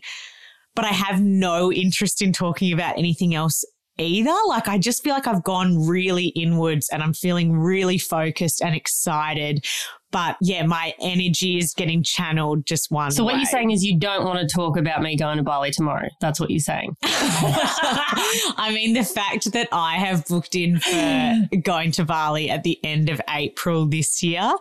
[0.76, 3.64] but I have no interest in talking about anything else
[3.98, 4.36] either.
[4.48, 8.76] Like I just feel like I've gone really inwards and I'm feeling really focused and
[8.76, 9.66] excited
[10.12, 13.12] but yeah, my energy is getting channeled just one.
[13.12, 13.40] So what way.
[13.40, 16.10] you're saying is you don't want to talk about me going to Bali tomorrow.
[16.20, 16.96] That's what you're saying.
[17.04, 22.80] I mean, the fact that I have booked in for going to Bali at the
[22.84, 24.52] end of April this year,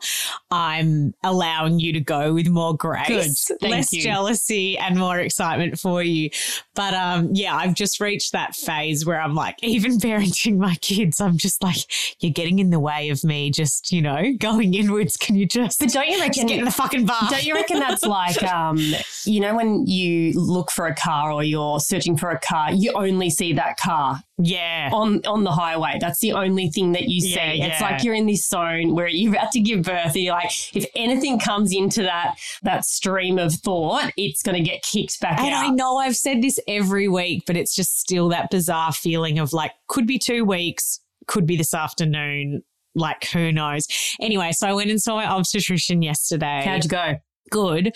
[0.51, 4.03] I'm allowing you to go with more grace, less you.
[4.03, 6.31] jealousy, and more excitement for you.
[6.75, 11.21] But um, yeah, I've just reached that phase where I'm like, even parenting my kids,
[11.21, 11.79] I'm just like,
[12.21, 15.17] you're getting in the way of me just, you know, going inwards.
[15.17, 15.81] Can you just?
[15.81, 16.47] But don't you reckon?
[16.49, 17.29] get in the fucking bar.
[17.31, 18.79] Don't you reckon that's like, um,
[19.25, 22.93] you know, when you look for a car or you're searching for a car, you
[22.93, 24.21] only see that car.
[24.41, 24.91] Yeah.
[24.93, 25.99] On on the highway.
[26.01, 27.35] That's the only thing that you see.
[27.35, 30.35] Yeah, it's like you're in this zone where you're about to give birth and you're
[30.35, 35.41] like, if anything comes into that that stream of thought, it's gonna get kicked back
[35.41, 35.65] and out.
[35.65, 39.53] I know I've said this every week, but it's just still that bizarre feeling of
[39.53, 42.63] like, could be two weeks, could be this afternoon
[42.99, 43.87] like who knows.
[44.21, 46.63] Anyway, so I went and saw my obstetrician yesterday.
[46.65, 47.15] How'd you go?
[47.51, 47.95] Good.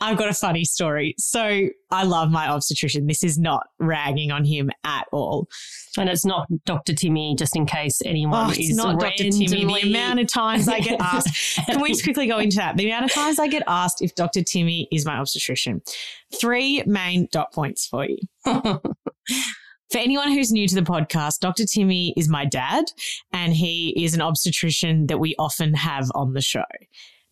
[0.00, 1.14] I've got a funny story.
[1.18, 3.06] So I love my obstetrician.
[3.06, 5.48] This is not ragging on him at all.
[5.98, 6.94] And it's not Dr.
[6.94, 9.30] Timmy, just in case anyone oh, is not Dr.
[9.30, 9.46] Timmy.
[9.46, 11.28] The amount of times I get asked.
[11.66, 12.76] Can we just quickly go into that?
[12.76, 14.42] The amount of times I get asked if Dr.
[14.42, 15.82] Timmy is my obstetrician.
[16.38, 18.18] Three main dot points for you.
[19.90, 21.64] For anyone who's new to the podcast, Dr.
[21.64, 22.86] Timmy is my dad,
[23.32, 26.64] and he is an obstetrician that we often have on the show.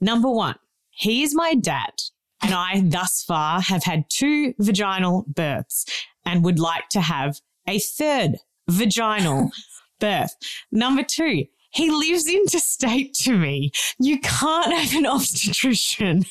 [0.00, 0.54] Number one,
[0.90, 1.94] he is my dad,
[2.42, 5.84] and I thus far have had two vaginal births
[6.24, 8.36] and would like to have a third
[8.70, 9.50] vaginal
[10.00, 10.36] birth.
[10.70, 13.70] Number two, he lives interstate to me.
[13.98, 16.24] You can't have an obstetrician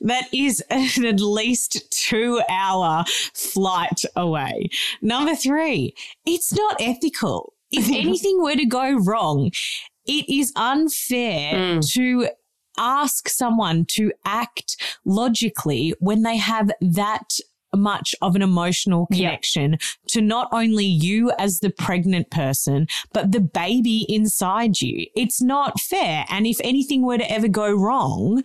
[0.00, 3.04] that is an at least two hour
[3.34, 4.68] flight away.
[5.02, 7.54] Number three, it's not ethical.
[7.70, 9.50] If anything were to go wrong,
[10.06, 11.92] it is unfair Mm.
[11.94, 12.28] to
[12.78, 17.38] ask someone to act logically when they have that
[17.78, 19.16] much of an emotional Yeah.
[19.28, 25.06] connection to not only you as the pregnant person, but the baby inside you.
[25.14, 26.26] It's not fair.
[26.28, 28.42] And if anything were to ever go wrong,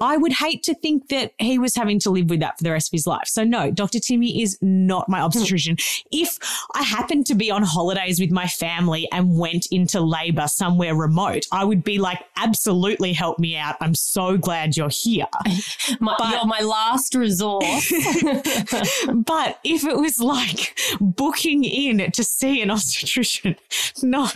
[0.00, 2.72] I would hate to think that he was having to live with that for the
[2.72, 3.26] rest of his life.
[3.26, 3.98] So, no, Dr.
[3.98, 5.76] Timmy is not my obstetrician.
[6.12, 6.38] if
[6.74, 11.46] I happened to be on holidays with my family and went into labor somewhere remote,
[11.52, 13.76] I would be like, absolutely help me out.
[13.80, 15.26] I'm so glad you're here.
[16.00, 17.64] My, But- you're my last resort.
[19.24, 23.56] but if it was like booking in to see an obstetrician,
[24.02, 24.28] no,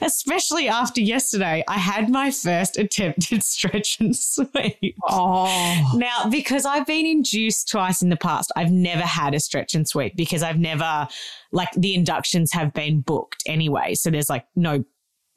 [0.00, 4.96] especially after yesterday, I had my first attempted stretch and sweep.
[5.08, 5.92] Oh.
[5.94, 9.86] Now, because I've been induced twice in the past, I've never had a stretch and
[9.88, 11.08] sweep because I've never,
[11.50, 13.94] like, the inductions have been booked anyway.
[13.94, 14.84] So there's like no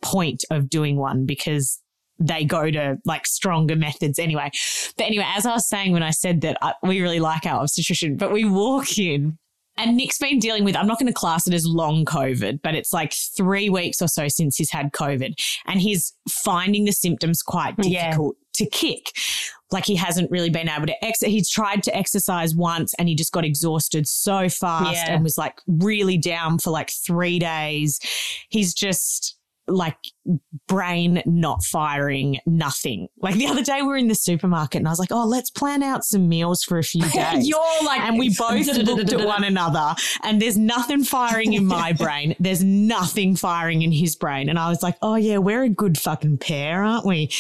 [0.02, 1.82] point of doing one because
[2.20, 4.50] they go to like stronger methods anyway.
[4.98, 7.62] But anyway, as I was saying when I said that I, we really like our
[7.62, 9.38] obstetrician, but we walk in
[9.78, 12.76] and Nick's been dealing with, I'm not going to class it as long COVID, but
[12.76, 15.34] it's like three weeks or so since he's had COVID.
[15.66, 19.12] And he's finding the symptoms quite difficult to kick.
[19.72, 21.30] Like he hasn't really been able to exit.
[21.30, 25.14] He's tried to exercise once and he just got exhausted so fast Yeah.
[25.14, 28.00] and was like really down for like three days.
[28.50, 29.38] He's just
[29.68, 29.98] like
[30.68, 33.08] brain not firing, nothing.
[33.18, 35.50] Like the other day we were in the supermarket and I was like, oh, let's
[35.50, 37.48] plan out some meals for a few days.
[37.48, 41.94] You're like, and we both looked at one another and there's nothing firing in my
[41.98, 42.36] brain.
[42.40, 44.50] There's nothing firing in his brain.
[44.50, 47.32] And i was like oh yeah we're a good fucking pair aren't we?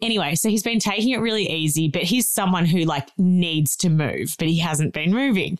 [0.00, 3.88] Anyway so he's been taking it really easy but he's someone who like needs to
[3.90, 5.58] move but he hasn't been moving.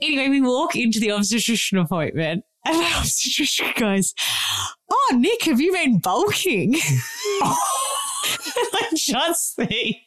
[0.00, 2.44] Anyway we walk into the obstetrician appointment.
[2.66, 4.14] And my obstetrician goes
[4.90, 6.76] oh nick have you been bulking
[8.72, 10.06] I just see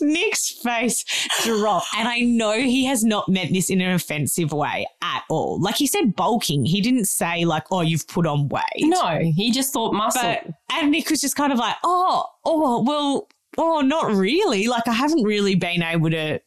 [0.00, 1.04] Nick's face
[1.42, 1.84] drop.
[1.96, 5.60] And I know he has not meant this in an offensive way at all.
[5.60, 6.64] Like he said bulking.
[6.64, 8.62] He didn't say like, oh, you've put on weight.
[8.78, 10.22] No, he just thought muscle.
[10.22, 14.66] But and Nick was just kind of like, oh, oh, well, oh, not really.
[14.66, 16.40] Like I haven't really been able to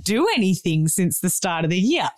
[0.00, 2.08] do anything since the start of the year.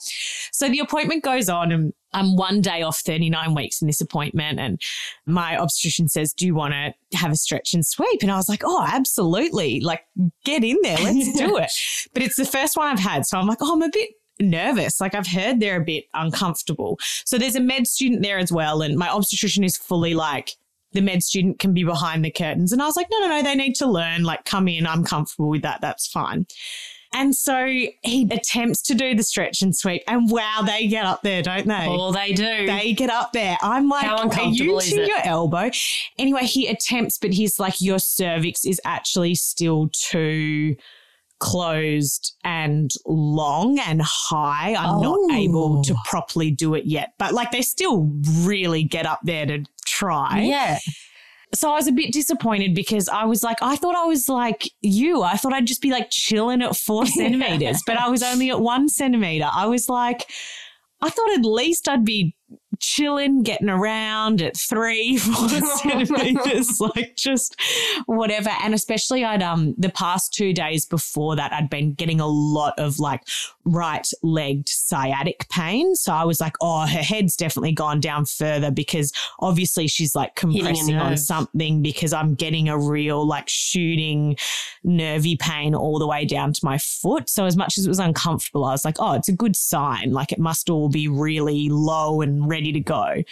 [0.52, 4.58] So the appointment goes on and I'm one day off 39 weeks in this appointment.
[4.58, 4.80] And
[5.26, 8.22] my obstetrician says, Do you want to have a stretch and sweep?
[8.22, 9.80] And I was like, Oh, absolutely.
[9.80, 10.02] Like,
[10.44, 10.98] get in there.
[10.98, 11.70] Let's do it.
[12.14, 13.26] But it's the first one I've had.
[13.26, 14.10] So I'm like, Oh, I'm a bit
[14.40, 15.00] nervous.
[15.00, 16.98] Like I've heard they're a bit uncomfortable.
[17.24, 18.82] So there's a med student there as well.
[18.82, 20.52] And my obstetrician is fully like,
[20.92, 22.72] the med student can be behind the curtains.
[22.72, 24.22] And I was like, no, no, no, they need to learn.
[24.22, 24.86] Like, come in.
[24.86, 25.80] I'm comfortable with that.
[25.80, 26.46] That's fine.
[27.18, 27.64] And so
[28.02, 30.02] he attempts to do the stretch and sweep.
[30.06, 31.86] And wow, they get up there, don't they?
[31.86, 32.66] All they do.
[32.66, 33.56] They get up there.
[33.62, 35.08] I'm like, How uncomfortable are you is to it?
[35.08, 35.70] your elbow?
[36.18, 40.76] Anyway, he attempts, but he's like, your cervix is actually still too
[41.38, 44.74] closed and long and high.
[44.78, 45.26] I'm Oh.
[45.26, 47.12] not able to properly do it yet.
[47.18, 48.10] But like they still
[48.40, 50.42] really get up there to try.
[50.42, 50.78] yeah.
[51.54, 54.68] So I was a bit disappointed because I was like, I thought I was like
[54.80, 55.22] you.
[55.22, 58.60] I thought I'd just be like chilling at four centimeters, but I was only at
[58.60, 59.48] one centimeter.
[59.52, 60.26] I was like,
[61.00, 62.34] I thought at least I'd be
[62.80, 67.60] chilling, getting around at three, four centimeters, like just
[68.06, 68.50] whatever.
[68.62, 72.74] And especially I'd um the past two days before that, I'd been getting a lot
[72.78, 73.22] of like
[73.66, 75.94] right legged sciatic pain.
[75.96, 80.36] So I was like, oh, her head's definitely gone down further because obviously she's like
[80.36, 84.36] compressing on something because I'm getting a real like shooting
[84.84, 87.28] nervy pain all the way down to my foot.
[87.28, 90.12] So as much as it was uncomfortable, I was like, oh, it's a good sign.
[90.12, 93.22] Like it must all be really low and ready to go.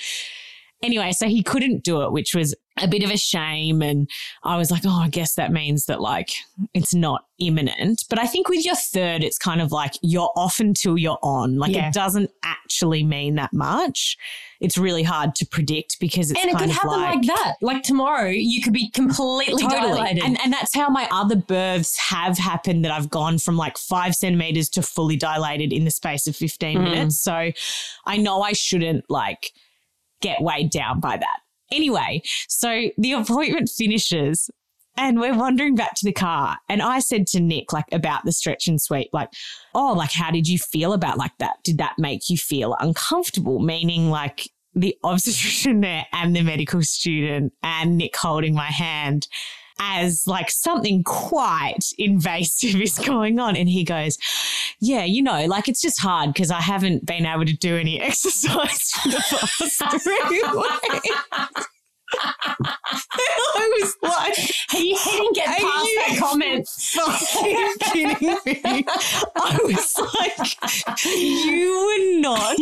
[0.82, 3.82] Anyway, so he couldn't do it, which was a bit of a shame.
[3.82, 4.10] And
[4.42, 6.30] I was like, oh, I guess that means that like
[6.72, 8.04] it's not imminent.
[8.10, 11.56] But I think with your third, it's kind of like you're off until you're on.
[11.58, 11.88] Like Yeah.
[11.88, 14.16] it doesn't actually mean that much.
[14.60, 17.54] It's really hard to predict because it's And it could happen like, that.
[17.60, 20.24] Like tomorrow, you could be completely dilated.
[20.24, 24.14] And, and that's how my other births have happened that I've gone from like five
[24.14, 26.82] centimeters to fully dilated in the space of 15 Mm.
[26.84, 27.20] minutes.
[27.22, 27.50] So
[28.06, 29.52] I know I shouldn't like
[30.20, 31.36] get weighed down by that.
[31.72, 34.50] Anyway, so the appointment finishes
[34.96, 36.58] and we're wandering back to the car.
[36.68, 39.30] And I said to Nick, like, about the stretch and sweep, like,
[39.74, 41.56] oh, like, how did you feel about like that?
[41.64, 43.58] Did that make you feel uncomfortable?
[43.58, 49.26] Meaning, like, the obstetrician there and the medical student and Nick holding my hand
[49.78, 53.56] as like something quite invasive is going on.
[53.56, 54.18] And he goes,
[54.80, 58.00] Yeah, you know, like it's just hard because I haven't been able to do any
[58.00, 61.68] exercise for the past three weeks.
[63.56, 64.36] I was like,
[64.70, 66.68] he, didn't get past that comment.
[66.68, 68.84] Fucking kidding me?
[69.36, 72.56] I was like, you were not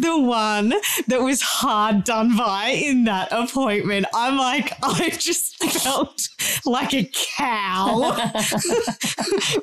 [0.00, 0.74] the one
[1.08, 4.06] that was hard done by in that appointment.
[4.14, 6.28] I'm like, I just felt
[6.64, 8.16] like a cow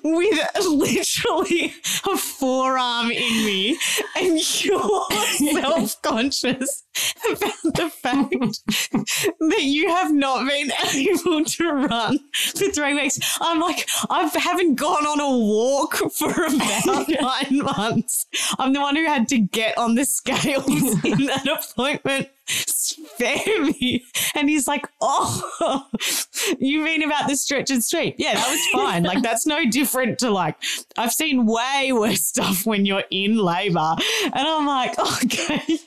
[0.03, 1.73] with literally
[2.05, 3.77] a forearm in me,
[4.15, 6.83] and you're self conscious
[7.29, 13.19] about the fact that you have not been able to run for three weeks.
[13.41, 18.25] I'm like, I haven't gone on a walk for about nine months.
[18.59, 20.67] I'm the one who had to get on the scales
[21.03, 22.30] in that appointment.
[22.48, 24.06] Spare me.
[24.36, 25.88] And he's like, Oh,
[26.60, 28.16] you mean about the stretch and sweep?
[28.18, 29.04] Yeah, that was fine.
[29.04, 30.56] Like, that's no different to like,
[30.98, 33.95] I've seen way worse stuff when you're in labor.
[34.24, 35.80] And I'm like, Okay,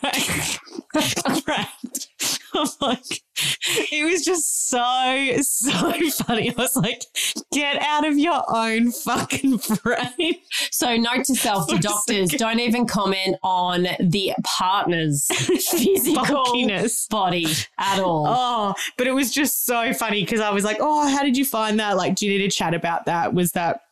[0.00, 0.58] great.
[1.44, 2.08] great.
[2.54, 3.22] I'm like,
[3.92, 5.92] it was just so, so
[6.24, 6.50] funny.
[6.50, 7.02] I was like,
[7.52, 10.36] get out of your own fucking brain.
[10.70, 17.06] So, note to self to doctors don't even comment on the partner's physical Bulkiness.
[17.08, 17.46] body
[17.78, 18.26] at all.
[18.48, 21.44] Oh, but it was just so funny because I was like, oh, how did you
[21.44, 21.96] find that?
[21.96, 23.34] Like, do you need to chat about that?
[23.34, 23.82] Was that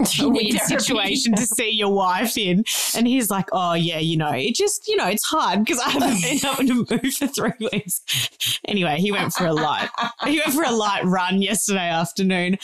[0.20, 2.64] a weird situation to see your wife in.
[2.94, 5.90] And he's like, oh, yeah, you know, it just, you know, it's hard because I
[5.90, 6.38] haven't been
[6.70, 8.60] able to move for three weeks.
[8.66, 9.88] Anyway, he went for a light,
[10.24, 12.58] he went for a light run yesterday afternoon.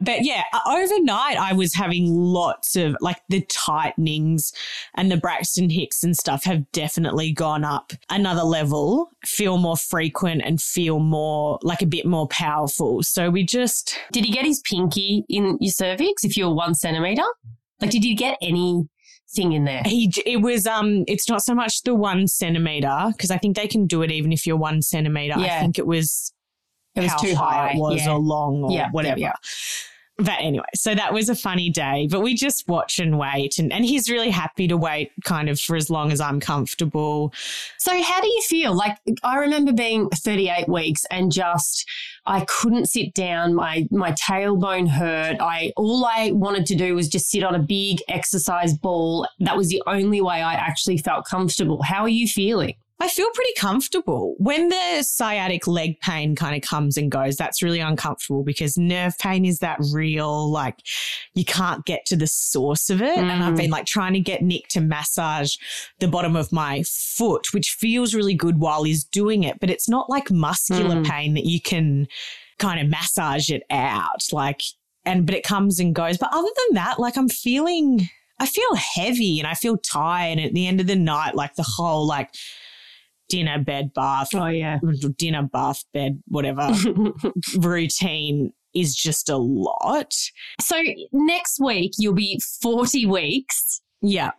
[0.00, 4.52] But yeah, overnight I was having lots of like the tightenings
[4.94, 10.42] and the Braxton Hicks and stuff have definitely gone up another level, feel more frequent
[10.44, 13.02] and feel more like a bit more powerful.
[13.02, 17.22] So we just, Did he get his pinky in your cervix if you're one centimeter?
[17.80, 19.82] Like, did you get anything in there?
[19.84, 23.66] He it was um it's not so much the one centimeter because I think they
[23.68, 25.38] can do it even if you're one centimeter.
[25.38, 25.56] Yeah.
[25.56, 26.32] I think it was
[26.94, 27.70] It was how too high.
[27.72, 28.12] it was yeah.
[28.12, 29.18] or long or yeah, whatever.
[29.20, 29.32] yeah.
[30.22, 32.08] But anyway, so that was a funny day.
[32.10, 35.58] But we just watch and wait, and and he's really happy to wait, kind of
[35.58, 37.32] for as long as I'm comfortable.
[37.78, 38.74] So, how do you feel?
[38.74, 41.88] Like, I remember being 38 weeks and just,
[42.26, 43.54] I couldn't sit down.
[43.54, 45.36] My my tailbone hurt.
[45.40, 49.26] I all I wanted to do was just sit on a big exercise ball.
[49.38, 51.82] That was the only way I actually felt comfortable.
[51.82, 52.74] How are you feeling?
[53.02, 54.34] I feel pretty comfortable.
[54.38, 59.16] When the sciatic leg pain kind of comes and goes, that's really uncomfortable because nerve
[59.18, 60.76] pain is that real, like,
[61.34, 63.16] you can't get to the source of it.
[63.16, 63.56] And I've Mm.
[63.56, 65.56] been like trying to get Nick to massage
[65.98, 69.88] the bottom of my foot, which feels really good while he's doing it, but it's
[69.88, 71.06] not like muscular Mm.
[71.06, 72.06] pain that you can
[72.58, 74.24] kind of massage it out.
[74.30, 74.60] Like,
[75.06, 76.18] and, but it comes and goes.
[76.18, 80.32] But other than that, like, I'm feeling, I feel heavy and I feel tired.
[80.36, 82.28] And at the end of the night, like, the whole, like,
[83.30, 84.78] dinner, bed, bath, Oh, yeah.
[85.16, 86.70] dinner, bath, bed, whatever
[87.58, 90.12] routine is just a lot.
[90.60, 90.76] so,
[91.12, 94.30] next week, you'll be 40 weeks Yeah.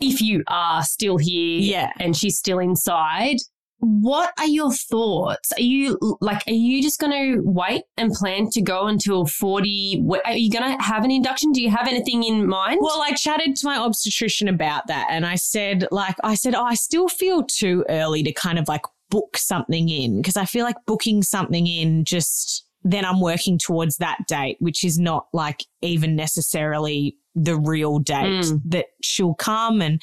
[0.00, 1.92] if you are still here Yeah.
[1.98, 3.36] and she's still inside.
[3.80, 5.52] What are your thoughts?
[5.52, 10.04] Are you like, are you just going to wait and plan to go until 40?
[10.24, 11.52] Are you going to have an induction?
[11.52, 12.80] Do you have anything in mind?
[12.82, 16.64] Well, I chatted to my obstetrician about that and I said, like, I said, oh,
[16.64, 20.64] I still feel too early to kind of like book something in because I feel
[20.64, 25.64] like booking something in just then I'm working towards that date, which is not like
[25.82, 28.60] even necessarily the real date Mm.
[28.66, 29.82] that she'll come.
[29.82, 30.00] And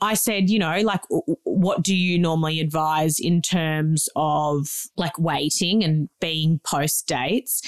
[0.00, 1.00] I said, you know, like,
[1.44, 7.62] what do you normally advise in terms of like waiting and being post dates?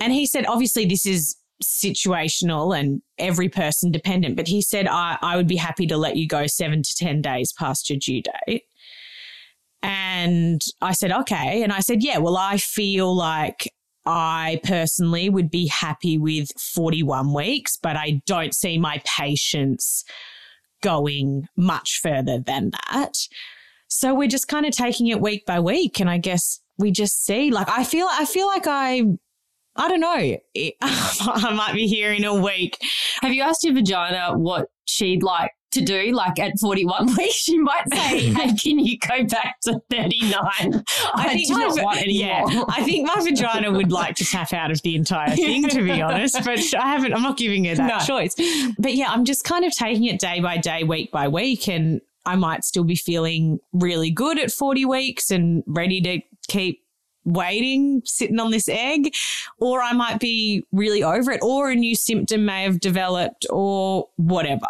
[0.00, 5.18] And he said, obviously, this is situational and every person dependent, but he said, I,
[5.22, 8.22] I would be happy to let you go seven to 10 days past your due
[8.46, 8.62] date.
[9.82, 11.62] And I said, okay.
[11.62, 13.72] And I said, yeah, well, I feel like
[14.06, 20.04] I personally would be happy with 41 weeks, but I don't see my patients
[20.82, 23.16] going much further than that.
[23.88, 26.00] So we're just kind of taking it week by week.
[26.00, 29.02] And I guess we just see, like, I feel, I feel like I,
[29.76, 30.36] I don't know.
[30.80, 32.76] I might be here in a week.
[33.22, 36.12] have you asked your vagina what she'd like to do?
[36.12, 40.32] Like at 41 weeks, she might say, hey, can you go back to 39?
[41.14, 42.44] I, think do my not want any yeah.
[42.68, 46.00] I think my vagina would like to tap out of the entire thing, to be
[46.02, 46.36] honest.
[46.44, 47.12] But I haven't.
[47.14, 48.06] I'm not giving her that No.
[48.06, 48.34] choice.
[48.78, 52.00] But yeah, I'm just kind of taking it day by day, week by week, and
[52.26, 56.82] I might still be feeling really good at 40 weeks and ready to keep
[57.24, 59.12] waiting, sitting on this egg,
[59.58, 64.08] or I might be really over it, or a new symptom may have developed, or
[64.16, 64.66] whatever.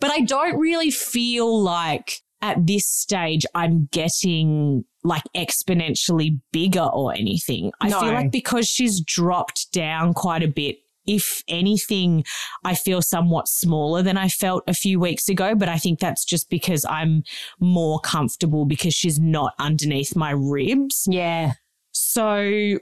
[0.00, 7.14] But I don't really feel like at this stage I'm getting like exponentially bigger or
[7.14, 7.72] anything.
[7.80, 8.00] I No.
[8.00, 10.76] feel like because she's dropped down quite a bit.
[11.06, 12.24] If anything,
[12.64, 16.24] I feel somewhat smaller than I felt a few weeks ago, but I think that's
[16.24, 17.24] just because I'm
[17.60, 21.06] more comfortable because she's not underneath my ribs.
[21.10, 21.52] Yeah.
[21.92, 22.78] So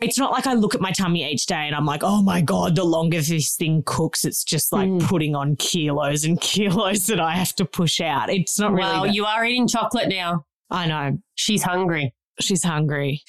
[0.00, 2.40] it's not like I look at my tummy each day and I'm like, oh my
[2.40, 5.02] God, the longer this thing cooks, it's just like Mm.
[5.02, 8.30] putting on kilos and kilos that I have to push out.
[8.30, 8.88] It's not really.
[8.90, 10.44] well, that- you are eating chocolate now.
[10.70, 12.14] I know She's hungry.
[12.40, 13.22] she's hungry.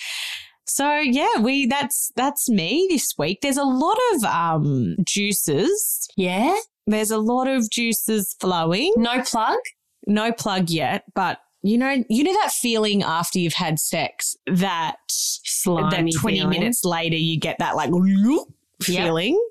[0.66, 3.40] So yeah, we that's that's me this week.
[3.42, 6.08] There's a lot of um juices.
[6.16, 6.56] Yeah.
[6.86, 8.94] There's a lot of juices flowing.
[8.98, 9.58] No plug.
[10.08, 14.96] No plug yet, but you know, you know that feeling after you've had sex that
[15.10, 16.50] Slimy that 20 feeling.
[16.50, 18.48] minutes later you get that like loop
[18.88, 19.04] Yep.
[19.04, 19.50] feeling.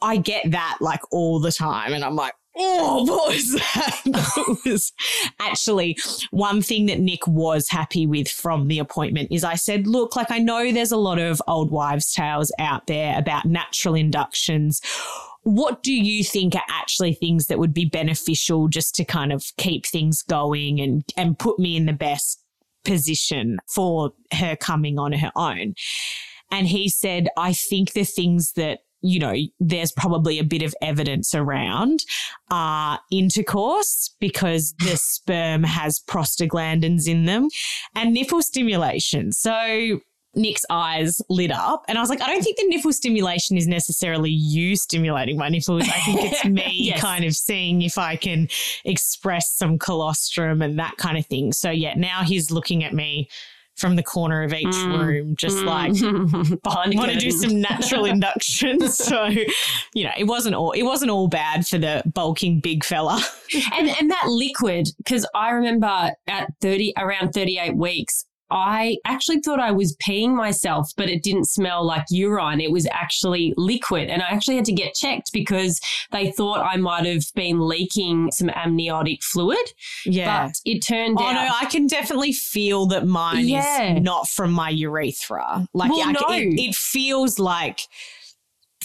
[0.00, 4.00] I get that like all the time and I'm like, oh, what was that?
[4.04, 4.92] That was
[5.40, 5.96] actually
[6.30, 10.30] one thing that Nick was happy with from the appointment is I said, look, like
[10.30, 14.80] I know there's a lot of old wives' tales out there about natural inductions.
[15.44, 19.44] What do you think are actually things that would be beneficial just to kind of
[19.56, 22.42] keep things going and, and put me in the best
[22.84, 25.74] position for her coming on her own?
[26.50, 30.74] And he said, I think the things that, you know, there's probably a bit of
[30.80, 32.00] evidence around
[32.50, 37.48] are intercourse because the sperm has prostaglandins in them
[37.94, 39.32] and nipple stimulation.
[39.32, 40.00] So
[40.36, 41.84] Nick's eyes lit up.
[41.88, 45.48] And I was like, I don't think the nipple stimulation is necessarily you stimulating my
[45.48, 45.82] nipples.
[45.88, 47.00] I think it's me Yes.
[47.00, 48.48] kind of seeing if I can
[48.84, 51.52] express some colostrum and that kind of thing.
[51.52, 53.28] So, yeah, now he's looking at me
[53.76, 55.04] from the corner of each Mm.
[55.04, 55.66] room, just Mm.
[55.66, 58.88] like, behind want to do some natural induction.
[58.88, 59.26] So,
[59.94, 63.20] you know, it wasn't all it wasn't all bad for the bulking big fella.
[63.76, 68.24] and and that liquid because I remember at thirty around thirty eight weeks.
[68.50, 72.60] I actually thought I was peeing myself, but it didn't smell like urine.
[72.60, 74.08] It was actually liquid.
[74.10, 75.80] And I actually had to get checked because
[76.12, 79.58] they thought I might have been leaking some amniotic fluid.
[80.04, 80.46] Yeah.
[80.46, 81.32] But it turned Oh out.
[81.32, 83.94] no, I can definitely feel that mine Yeah.
[83.96, 85.66] is not from my urethra.
[85.74, 86.20] Like, Well, I- no.
[86.28, 87.80] it, it feels like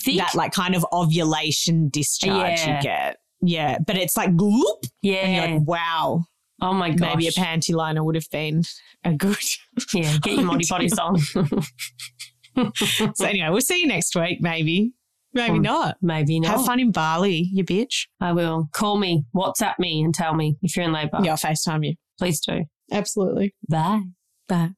[0.03, 0.17] thick.
[0.17, 2.77] that, like kind of ovulation discharge Yeah.
[2.77, 3.17] you get.
[3.41, 5.45] Yeah, but it's like gloop, and yeah.
[5.47, 6.25] you're like, wow,
[6.61, 6.99] oh my gosh.
[7.15, 8.63] maybe a panty liner would have been
[9.03, 9.37] a good.
[9.93, 10.17] Yeah.
[10.21, 11.17] Get your Potty song.
[13.15, 14.39] so anyway, we'll see you next week.
[14.41, 14.91] Maybe,
[15.33, 15.61] maybe Hmm.
[15.61, 15.97] not.
[16.01, 16.57] maybe not.
[16.57, 18.07] Have fun in Bali, you bitch.
[18.19, 18.67] I will.
[18.73, 21.19] Call me, WhatsApp me, and tell me if you're in labour.
[21.23, 21.95] Yeah, I'll FaceTime you.
[22.17, 22.65] Please do.
[22.91, 23.55] Absolutely.
[23.69, 24.01] Bye.
[24.47, 24.71] Bye.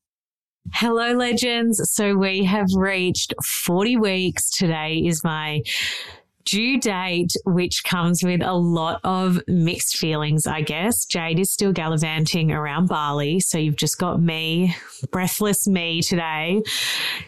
[0.73, 1.82] Hello, legends.
[1.91, 4.51] So we have reached 40 weeks.
[4.51, 5.61] Today is my
[6.46, 11.06] due date, which comes with a lot of mixed feelings, I guess.
[11.06, 13.39] Jade is still gallivanting around Bali.
[13.39, 14.76] So you've just got me,
[15.12, 16.62] breathless me today.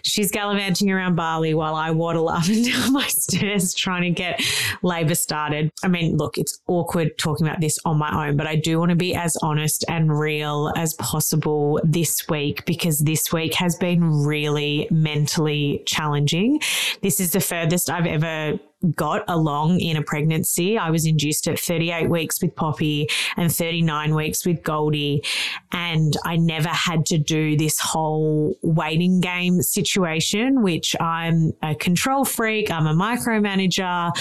[0.01, 4.41] She's gallivanting around Bali while I waddle up and down my stairs trying to get
[4.81, 5.71] labor started.
[5.83, 8.89] I mean, look, it's awkward talking about this on my own, but I do want
[8.89, 14.25] to be as honest and real as possible this week because this week has been
[14.25, 16.59] really mentally challenging.
[17.01, 18.59] This is the furthest I've ever
[18.91, 20.77] got along in a pregnancy.
[20.77, 23.07] I was induced at 38 weeks with Poppy
[23.37, 25.23] and 39 weeks with Goldie.
[25.71, 32.25] And I never had to do this whole waiting game situation, which I'm a control
[32.25, 32.71] freak.
[32.71, 34.11] I'm a micromanager.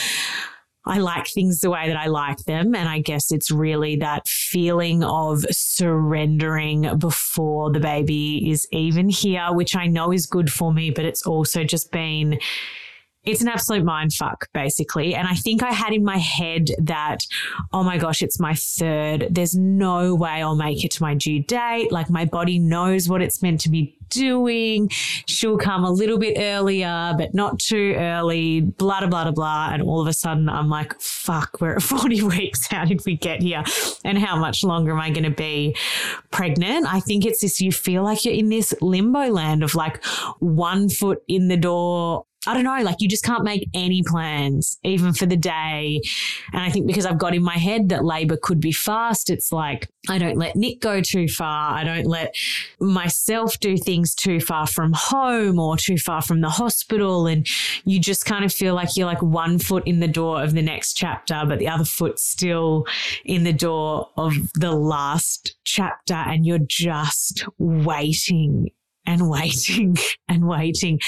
[0.84, 2.74] I like things the way that I like them.
[2.74, 9.52] And I guess it's really that feeling of surrendering before the baby is even here,
[9.52, 12.40] which I know is good for me, but it's also just been
[13.24, 15.14] it's an absolute mind fuck, basically.
[15.14, 17.20] And I think I had in my head that,
[17.72, 19.28] oh my gosh, it's my third.
[19.30, 21.92] There's no way I'll make it to my due date.
[21.92, 24.88] Like my body knows what it's meant to be doing.
[24.90, 29.70] She'll come a little bit earlier, but not too early, blah, blah, blah, blah.
[29.72, 32.66] And all of a sudden I'm like, fuck, we're at 40 weeks.
[32.66, 33.62] How did we get here?
[34.04, 35.76] And how much longer am I going to be
[36.32, 36.86] pregnant?
[36.92, 40.04] I think it's this, you feel like you're in this limbo land of like
[40.40, 44.76] one foot in the door I don't know, like you just can't make any plans,
[44.82, 46.00] even for the day.
[46.52, 49.52] And I think because I've got in my head that labor could be fast, it's
[49.52, 51.74] like I don't let Nick go too far.
[51.74, 52.34] I don't let
[52.80, 57.28] myself do things too far from home or too far from the hospital.
[57.28, 57.46] And
[57.84, 60.62] you just kind of feel like you're like one foot in the door of the
[60.62, 62.86] next chapter, but the other foot still
[63.24, 66.14] in the door of the last chapter.
[66.14, 68.70] And you're just waiting
[69.06, 69.96] and waiting
[70.28, 71.00] and waiting.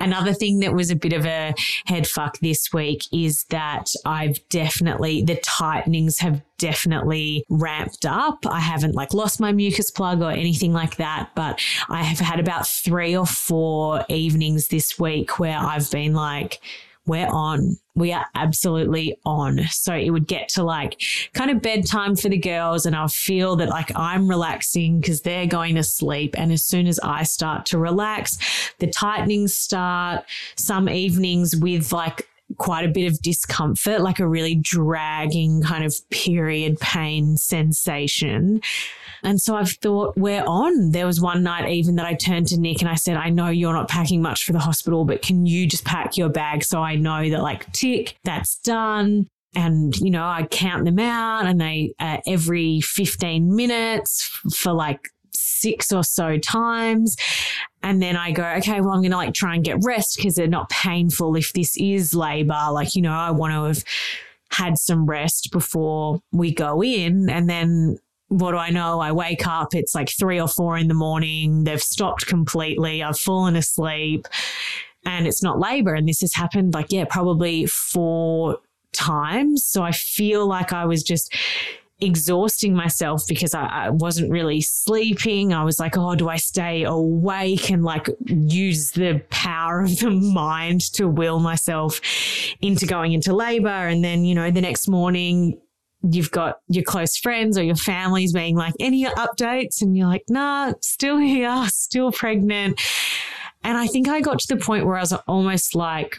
[0.00, 1.54] Another thing that was a bit of a
[1.86, 8.46] head fuck this week is that I've definitely, the tightenings have definitely ramped up.
[8.46, 12.40] I haven't like lost my mucus plug or anything like that, but I have had
[12.40, 16.60] about three or four evenings this week where I've been like,
[17.06, 17.76] we're on.
[17.94, 19.60] We are absolutely on.
[19.70, 21.02] So it would get to like
[21.34, 25.46] kind of bedtime for the girls, and I'll feel that like I'm relaxing because they're
[25.46, 26.34] going to sleep.
[26.38, 28.38] And as soon as I start to relax,
[28.78, 30.24] the tightenings start.
[30.56, 32.28] Some evenings with like
[32.58, 38.60] quite a bit of discomfort, like a really dragging kind of period pain sensation.
[39.22, 40.90] And so I've thought, we're on.
[40.90, 43.48] There was one night even that I turned to Nick and I said, I know
[43.48, 46.80] you're not packing much for the hospital, but can you just pack your bag so
[46.80, 51.46] I know that, like, tick, that's done and you know i count them out?
[51.46, 55.00] And they uh, every 15 minutes for like
[55.34, 57.16] six or so times.
[57.82, 60.46] And then i go okay well i'm gonna like try and get rest because they're
[60.46, 63.84] not painful if this is labor like you know i want to have
[64.52, 67.28] had some rest before we go in.
[67.28, 67.98] And then
[68.32, 68.98] what do I know?
[69.00, 71.64] I wake up, it's like three or four in the morning.
[71.64, 73.02] They've stopped completely.
[73.02, 74.26] I've fallen asleep
[75.04, 75.94] and it's not labor.
[75.94, 78.58] And this has happened like, yeah, probably four
[78.92, 79.66] times.
[79.66, 81.34] So I feel like I was just
[82.00, 85.52] exhausting myself because I, I, wasn't really sleeping.
[85.52, 90.10] I was like, oh, do I stay awake and like use the power of the
[90.10, 92.00] mind to will myself
[92.60, 93.68] into going into labor?
[93.68, 95.60] And then, you know, the next morning,
[96.02, 99.82] you've got your close friends or your families being like, any updates?
[99.82, 102.80] And you're like, nah, still here, still pregnant.
[103.64, 106.16] And I think I got to the point where I was almost like,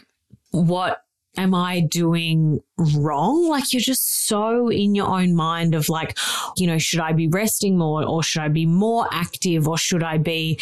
[0.50, 1.02] what
[1.36, 3.48] am I doing wrong?
[3.48, 6.18] Like you're just so in your own mind of like,
[6.56, 10.02] you know, should I be resting more or should I be more active or should
[10.02, 10.58] I be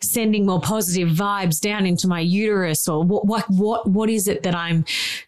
[0.00, 4.42] sending more positive vibes down into my uterus or what what what what is it
[4.42, 4.84] that I'm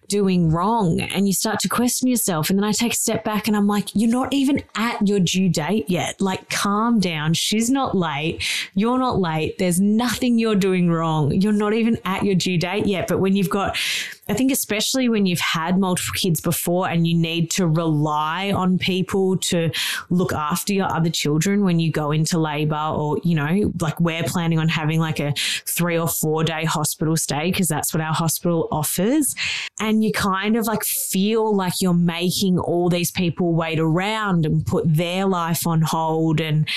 [0.09, 1.01] doing wrong?
[1.01, 2.51] And you start to question yourself.
[2.51, 5.21] And then I take a step back and I'm like, you're not even at your
[5.21, 6.21] due date yet.
[6.21, 7.35] Like calm down.
[7.35, 8.43] She's not late.
[8.75, 9.59] You're not late.
[9.59, 11.33] There's nothing you're doing wrong.
[11.33, 13.09] You're not even at your due date yet.
[13.09, 13.77] But when you've got
[14.29, 18.79] I think especially when you've had multiple kids before and you need to rely on
[18.79, 19.71] people to
[20.11, 24.25] look after your other children when you go into labor or, you know, like we're
[24.25, 25.33] planning on having like a
[25.67, 29.35] three or four day hospital stay because that's what our hospital offers.
[29.79, 34.67] And you kind of like feel like you're making all these people wait around and
[34.67, 36.69] put their life on hold and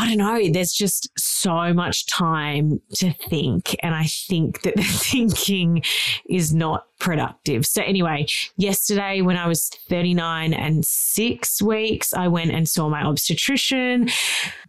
[0.00, 3.76] I don't know, there's just so much time to think.
[3.82, 5.82] And I think that the thinking
[6.26, 7.66] is not productive.
[7.66, 8.26] So, anyway,
[8.56, 14.08] yesterday when I was 39 and six weeks, I went and saw my obstetrician.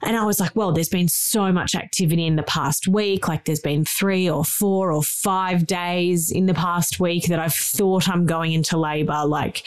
[0.04, 3.30] And I was like, well, there's been so much activity in the past week.
[3.30, 7.54] Like, there's been three or four or five days in the past week that I've
[7.54, 9.24] thought I'm going into labor.
[9.26, 9.64] Like,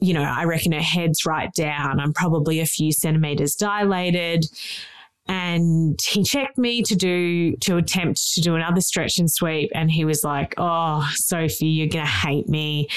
[0.00, 2.00] you know, I reckon her head's right down.
[2.00, 4.46] I'm probably a few centimeters dilated.
[5.28, 9.70] And he checked me to do, to attempt to do another stretch and sweep.
[9.74, 12.88] And he was like, Oh, Sophie, you're going to hate me.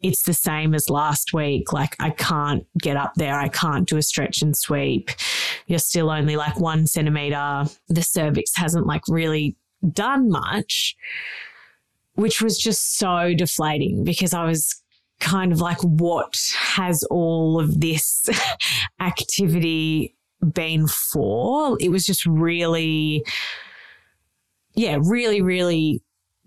[0.00, 1.72] It's the same as last week.
[1.72, 3.38] Like, I can't get up there.
[3.38, 5.10] I can't do a stretch and sweep.
[5.66, 7.64] You're still only like one centimeter.
[7.88, 9.56] The cervix hasn't like really
[9.92, 10.96] done much,
[12.14, 14.81] which was just so deflating because I was
[15.22, 18.28] kind of like what has all of this
[19.00, 20.14] activity
[20.52, 21.78] been for?
[21.80, 23.24] It was just really,
[24.74, 26.02] yeah, really, really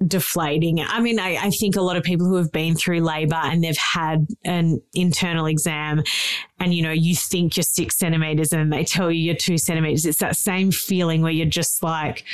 [0.05, 0.81] deflating.
[0.81, 3.63] I mean, I, I, think a lot of people who have been through labor and
[3.63, 6.03] they've had an internal exam
[6.59, 10.05] and, you know, you think you're six centimeters and they tell you you're two centimeters.
[10.05, 12.25] It's that same feeling where you're just like,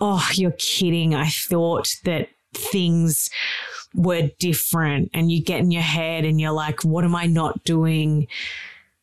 [0.00, 1.14] oh, you're kidding.
[1.14, 3.30] I thought that things
[3.94, 7.64] were different and you get in your head and you're like, what am I not
[7.64, 8.26] doing?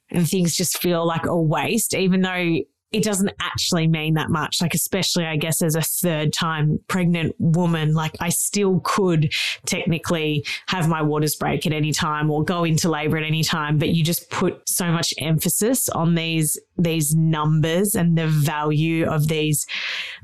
[0.10, 2.62] And things just feel like a waste, even though
[2.92, 4.62] it doesn't actually mean that much.
[4.62, 9.34] Like, especially, I guess, as a third time pregnant woman, like I still could
[9.66, 13.78] technically have my waters break at any time or go into labor at any time.
[13.78, 19.28] But you just put so much emphasis on these these numbers and the value of
[19.28, 19.68] these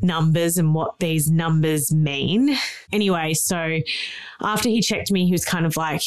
[0.01, 2.57] numbers and what these numbers mean.
[2.91, 3.79] Anyway, so
[4.41, 6.01] after he checked me, he was kind of like,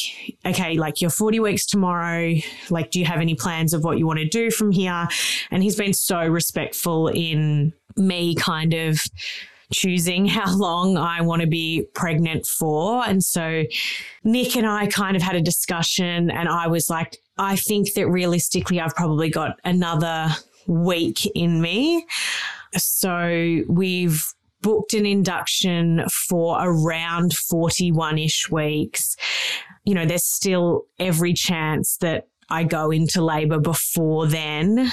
[0.45, 2.35] okay, like you're 40 weeks tomorrow.
[2.69, 5.07] Like, do you have any plans of what you want to do from here?
[5.51, 6.19] And he's been so
[6.51, 8.99] respectful in me kind of
[9.73, 13.03] choosing how long I want to be pregnant for.
[13.05, 13.63] And so
[14.23, 18.07] Nick and I kind of had a discussion, and I was like, I think that
[18.07, 20.29] realistically, I've probably got another
[20.67, 22.05] week in me.
[22.77, 24.23] So we've
[24.61, 29.15] booked an induction for around 41 ish weeks.
[29.85, 34.91] You know, there's still every chance that I go into labor before then.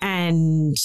[0.00, 0.76] And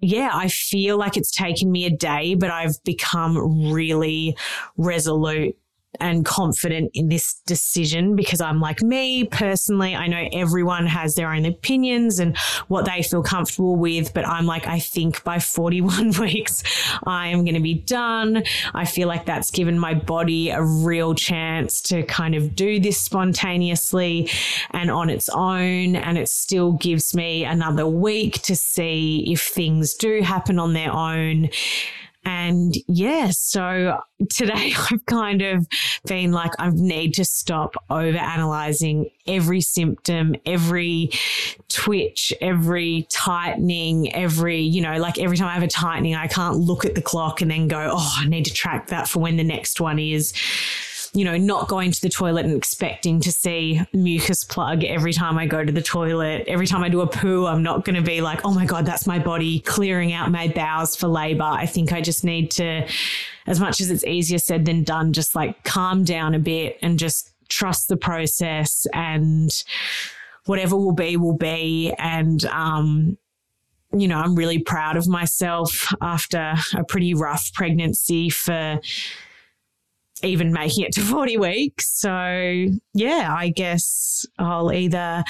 [0.00, 4.36] yeah, I feel like it's taken me a day, but I've become really
[4.76, 5.56] resolute
[5.98, 9.96] and confident in this decision because I'm like me personally.
[9.96, 12.36] I know everyone has their own opinions and
[12.68, 16.62] what they feel comfortable with, but I'm like, I think by 41 weeks,
[17.04, 18.44] I am going to be done.
[18.72, 22.98] I feel like that's given my body a real chance to kind of do this
[22.98, 24.30] spontaneously
[24.70, 25.96] and on its own.
[25.96, 30.92] And it still gives me another week to see if things do happen on their
[30.92, 31.48] own
[32.24, 33.98] and yeah, so
[34.30, 35.66] today I've kind of
[36.06, 41.10] been like, I need to stop over analyzing every symptom, every
[41.68, 46.56] twitch, every tightening, every, you know, like every time I have a tightening, I can't
[46.56, 49.36] look at the clock and then go, oh, I need to track that for when
[49.36, 50.34] the next one is
[51.12, 55.38] you know, not going to the toilet and expecting to see mucus plug every time
[55.38, 56.44] I go to the toilet.
[56.46, 58.86] Every time I do a poo, I'm not going to be like, oh my God,
[58.86, 61.42] that's my body clearing out my bowels for labor.
[61.42, 62.86] I think I just need to,
[63.48, 66.96] as much as it's easier said than done, just like calm down a bit and
[66.96, 69.64] just trust the process and
[70.46, 71.92] whatever will be, will be.
[71.98, 73.18] And, um,
[73.92, 78.80] you know, I'm really proud of myself after a pretty rough pregnancy for
[80.22, 81.90] even making it to 40 weeks.
[81.90, 85.24] So, yeah, I guess I'll either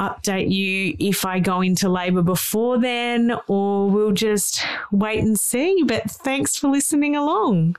[0.00, 4.62] update you if I go into labor before then, or we'll just
[4.92, 5.82] wait and see.
[5.86, 7.76] But thanks for listening along.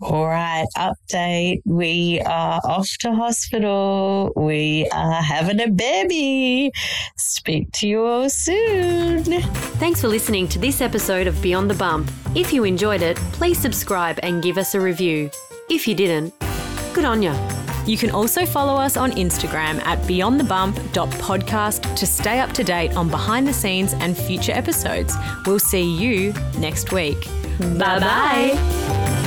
[0.00, 1.60] All right, update.
[1.64, 4.32] We are off to hospital.
[4.36, 6.70] We are having a baby.
[7.16, 9.24] Speak to you all soon.
[9.80, 12.12] Thanks for listening to this episode of Beyond the Bump.
[12.36, 15.30] If you enjoyed it, please subscribe and give us a review.
[15.68, 16.32] If you didn't,
[16.94, 17.34] good on you.
[17.84, 23.08] You can also follow us on Instagram at beyondthebump.podcast to stay up to date on
[23.08, 25.16] behind the scenes and future episodes.
[25.44, 27.26] We'll see you next week.
[27.58, 29.17] Bye bye.